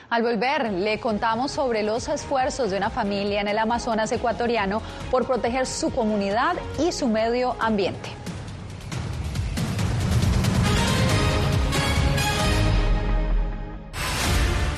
Al 0.09 0.23
volver, 0.23 0.73
le 0.73 0.99
contamos 0.99 1.51
sobre 1.51 1.83
los 1.83 2.09
esfuerzos 2.09 2.69
de 2.69 2.77
una 2.77 2.89
familia 2.89 3.39
en 3.39 3.47
el 3.47 3.57
Amazonas 3.57 4.11
ecuatoriano 4.11 4.81
por 5.09 5.25
proteger 5.25 5.65
su 5.65 5.89
comunidad 5.89 6.57
y 6.85 6.91
su 6.91 7.07
medio 7.07 7.55
ambiente. 7.61 8.20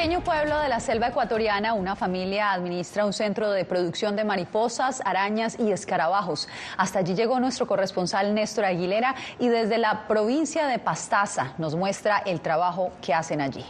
Pequeño 0.00 0.24
pueblo 0.24 0.58
de 0.60 0.70
la 0.70 0.80
selva 0.80 1.08
ecuatoriana, 1.08 1.74
una 1.74 1.94
familia 1.94 2.52
administra 2.52 3.04
un 3.04 3.12
centro 3.12 3.50
de 3.50 3.66
producción 3.66 4.16
de 4.16 4.24
mariposas, 4.24 5.02
arañas 5.04 5.58
y 5.58 5.72
escarabajos. 5.72 6.48
Hasta 6.78 7.00
allí 7.00 7.14
llegó 7.14 7.38
nuestro 7.38 7.66
corresponsal 7.66 8.32
Néstor 8.32 8.64
Aguilera 8.64 9.14
y 9.38 9.48
desde 9.48 9.76
la 9.76 10.08
provincia 10.08 10.66
de 10.68 10.78
Pastaza 10.78 11.52
nos 11.58 11.76
muestra 11.76 12.16
el 12.24 12.40
trabajo 12.40 12.92
que 13.02 13.12
hacen 13.12 13.42
allí. 13.42 13.62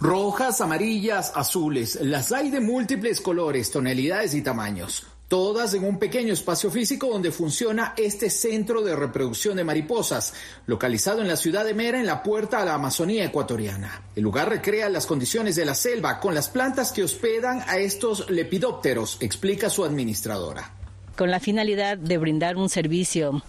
Rojas, 0.00 0.62
amarillas, 0.62 1.34
azules, 1.36 1.98
las 2.00 2.32
hay 2.32 2.48
de 2.48 2.60
múltiples 2.60 3.20
colores, 3.20 3.70
tonalidades 3.70 4.32
y 4.32 4.40
tamaños 4.40 5.06
todas 5.28 5.74
en 5.74 5.84
un 5.84 5.98
pequeño 5.98 6.32
espacio 6.32 6.70
físico 6.70 7.08
donde 7.08 7.30
funciona 7.30 7.92
este 7.96 8.30
centro 8.30 8.82
de 8.82 8.96
reproducción 8.96 9.56
de 9.56 9.64
mariposas, 9.64 10.32
localizado 10.66 11.20
en 11.20 11.28
la 11.28 11.36
ciudad 11.36 11.64
de 11.64 11.74
Mera, 11.74 12.00
en 12.00 12.06
la 12.06 12.22
puerta 12.22 12.60
a 12.60 12.64
la 12.64 12.74
Amazonía 12.74 13.24
ecuatoriana. 13.24 14.02
El 14.16 14.22
lugar 14.22 14.48
recrea 14.48 14.88
las 14.88 15.06
condiciones 15.06 15.54
de 15.54 15.66
la 15.66 15.74
selva 15.74 16.18
con 16.18 16.34
las 16.34 16.48
plantas 16.48 16.92
que 16.92 17.04
hospedan 17.04 17.62
a 17.66 17.78
estos 17.78 18.30
lepidópteros, 18.30 19.18
explica 19.20 19.68
su 19.68 19.84
administradora. 19.84 20.72
Con 21.16 21.30
la 21.30 21.40
finalidad 21.40 21.98
de 21.98 22.16
brindar 22.16 22.56
un 22.56 22.68
servicio 22.68 23.42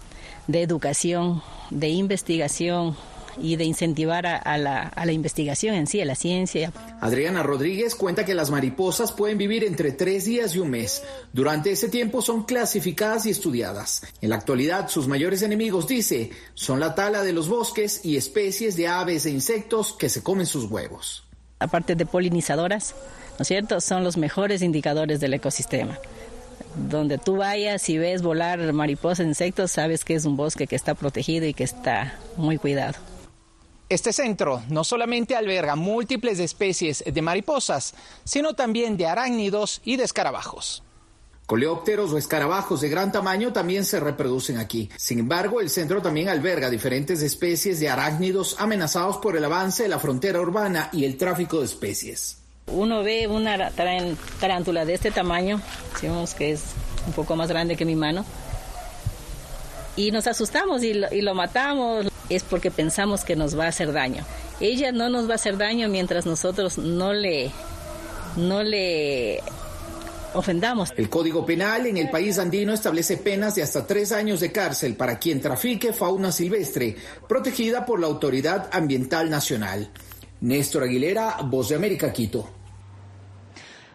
de 0.48 0.62
educación, 0.62 1.42
de 1.70 1.88
investigación, 1.88 2.96
y 3.38 3.56
de 3.56 3.64
incentivar 3.64 4.26
a, 4.26 4.58
la, 4.58 4.82
a, 4.82 5.06
la, 5.06 5.12
investigación 5.12 5.74
en 5.74 5.86
sí, 5.86 6.00
a 6.00 6.04
la 6.04 6.14
ciencia. 6.14 6.72
Adriana 7.00 7.42
Rodríguez 7.42 7.94
cuenta 7.94 8.24
que 8.24 8.34
las 8.34 8.50
mariposas 8.50 9.12
pueden 9.12 9.38
vivir 9.38 9.64
entre 9.64 9.92
tres 9.92 10.24
días 10.24 10.54
y 10.54 10.58
un 10.58 10.70
mes. 10.70 11.02
Durante 11.32 11.72
ese 11.72 11.88
tiempo 11.88 12.22
son 12.22 12.44
clasificadas 12.44 13.26
y 13.26 13.30
estudiadas. 13.30 14.02
En 14.20 14.30
la 14.30 14.36
actualidad, 14.36 14.88
sus 14.88 15.08
mayores 15.08 15.42
enemigos, 15.42 15.86
dice, 15.86 16.30
son 16.54 16.80
la 16.80 16.94
tala 16.94 17.22
de 17.22 17.32
los 17.32 17.48
bosques 17.48 18.04
y 18.04 18.16
especies 18.16 18.76
de 18.76 18.88
aves 18.88 19.26
e 19.26 19.30
insectos 19.30 19.92
que 19.92 20.08
se 20.08 20.22
comen 20.22 20.46
sus 20.46 20.70
huevos. 20.70 21.24
Aparte 21.58 21.94
de 21.94 22.06
polinizadoras, 22.06 22.94
¿no 23.38 23.42
es 23.42 23.48
cierto? 23.48 23.80
Son 23.80 24.04
los 24.04 24.16
mejores 24.16 24.62
indicadores 24.62 25.20
del 25.20 25.34
ecosistema 25.34 25.98
donde 26.74 27.18
tú 27.18 27.36
vayas 27.36 27.88
y 27.88 27.98
ves 27.98 28.22
volar 28.22 28.72
mariposas, 28.72 29.26
insectos, 29.26 29.72
sabes 29.72 30.04
que 30.04 30.14
es 30.14 30.24
un 30.24 30.36
bosque 30.36 30.66
que 30.66 30.76
está 30.76 30.94
protegido 30.94 31.46
y 31.46 31.54
que 31.54 31.64
está 31.64 32.14
muy 32.36 32.58
cuidado. 32.58 32.94
Este 33.90 34.12
centro 34.12 34.62
no 34.68 34.84
solamente 34.84 35.34
alberga 35.34 35.74
múltiples 35.74 36.38
especies 36.38 37.02
de 37.04 37.22
mariposas, 37.22 37.92
sino 38.22 38.54
también 38.54 38.96
de 38.96 39.06
arácnidos 39.06 39.80
y 39.84 39.96
de 39.96 40.04
escarabajos. 40.04 40.84
Coleópteros 41.46 42.12
o 42.12 42.16
escarabajos 42.16 42.82
de 42.82 42.88
gran 42.88 43.10
tamaño 43.10 43.52
también 43.52 43.84
se 43.84 43.98
reproducen 43.98 44.58
aquí. 44.58 44.88
Sin 44.96 45.18
embargo, 45.18 45.60
el 45.60 45.70
centro 45.70 46.00
también 46.00 46.28
alberga 46.28 46.70
diferentes 46.70 47.20
especies 47.20 47.80
de 47.80 47.88
arácnidos 47.88 48.54
amenazados 48.60 49.16
por 49.16 49.36
el 49.36 49.44
avance 49.44 49.82
de 49.82 49.88
la 49.88 49.98
frontera 49.98 50.40
urbana 50.40 50.88
y 50.92 51.04
el 51.04 51.16
tráfico 51.16 51.58
de 51.58 51.64
especies. 51.64 52.38
Uno 52.68 53.02
ve 53.02 53.26
una 53.26 53.72
tarántula 54.38 54.84
de 54.84 54.94
este 54.94 55.10
tamaño, 55.10 55.60
decimos 55.94 56.34
que 56.34 56.52
es 56.52 56.62
un 57.08 57.12
poco 57.12 57.34
más 57.34 57.48
grande 57.48 57.76
que 57.76 57.84
mi 57.84 57.96
mano, 57.96 58.24
y 59.96 60.10
nos 60.10 60.26
asustamos 60.26 60.82
y 60.82 60.94
lo, 60.94 61.12
y 61.12 61.20
lo 61.22 61.34
matamos. 61.34 62.06
Es 62.28 62.44
porque 62.44 62.70
pensamos 62.70 63.24
que 63.24 63.34
nos 63.34 63.58
va 63.58 63.64
a 63.64 63.68
hacer 63.68 63.92
daño. 63.92 64.24
Ella 64.60 64.92
no 64.92 65.08
nos 65.08 65.28
va 65.28 65.32
a 65.32 65.34
hacer 65.34 65.56
daño 65.56 65.88
mientras 65.88 66.26
nosotros 66.26 66.78
no 66.78 67.12
le, 67.12 67.50
no 68.36 68.62
le 68.62 69.42
ofendamos. 70.34 70.92
El 70.96 71.08
Código 71.08 71.44
Penal 71.44 71.86
en 71.86 71.96
el 71.96 72.10
país 72.10 72.38
andino 72.38 72.72
establece 72.72 73.16
penas 73.16 73.54
de 73.54 73.62
hasta 73.62 73.86
tres 73.86 74.12
años 74.12 74.40
de 74.40 74.52
cárcel 74.52 74.94
para 74.94 75.18
quien 75.18 75.40
trafique 75.40 75.92
fauna 75.92 76.30
silvestre, 76.30 76.96
protegida 77.28 77.84
por 77.84 78.00
la 78.00 78.06
Autoridad 78.06 78.68
Ambiental 78.72 79.28
Nacional. 79.28 79.90
Néstor 80.40 80.84
Aguilera, 80.84 81.38
Voz 81.44 81.68
de 81.70 81.74
América, 81.74 82.12
Quito. 82.12 82.59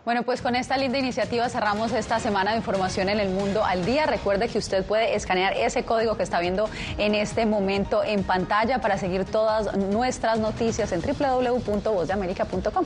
Bueno, 0.05 0.21
pues 0.21 0.43
con 0.43 0.55
esta 0.55 0.77
linda 0.77 0.99
iniciativa 0.99 1.49
cerramos 1.49 1.91
esta 1.91 2.19
semana 2.19 2.51
de 2.51 2.57
información 2.57 3.09
en 3.09 3.19
el 3.19 3.29
mundo 3.29 3.65
al 3.65 3.83
día. 3.85 4.05
Recuerde 4.05 4.47
que 4.47 4.59
usted 4.59 4.85
puede 4.85 5.15
escanear 5.15 5.53
ese 5.53 5.83
código 5.83 6.15
que 6.15 6.21
está 6.21 6.39
viendo 6.39 6.69
en 6.99 7.15
este 7.15 7.47
momento 7.47 8.03
en 8.03 8.23
pantalla 8.23 8.79
para 8.81 8.99
seguir 8.99 9.25
todas 9.25 9.75
nuestras 9.75 10.37
noticias 10.37 10.91
en 10.91 11.01
www.vozdeamerica.com. 11.01 12.85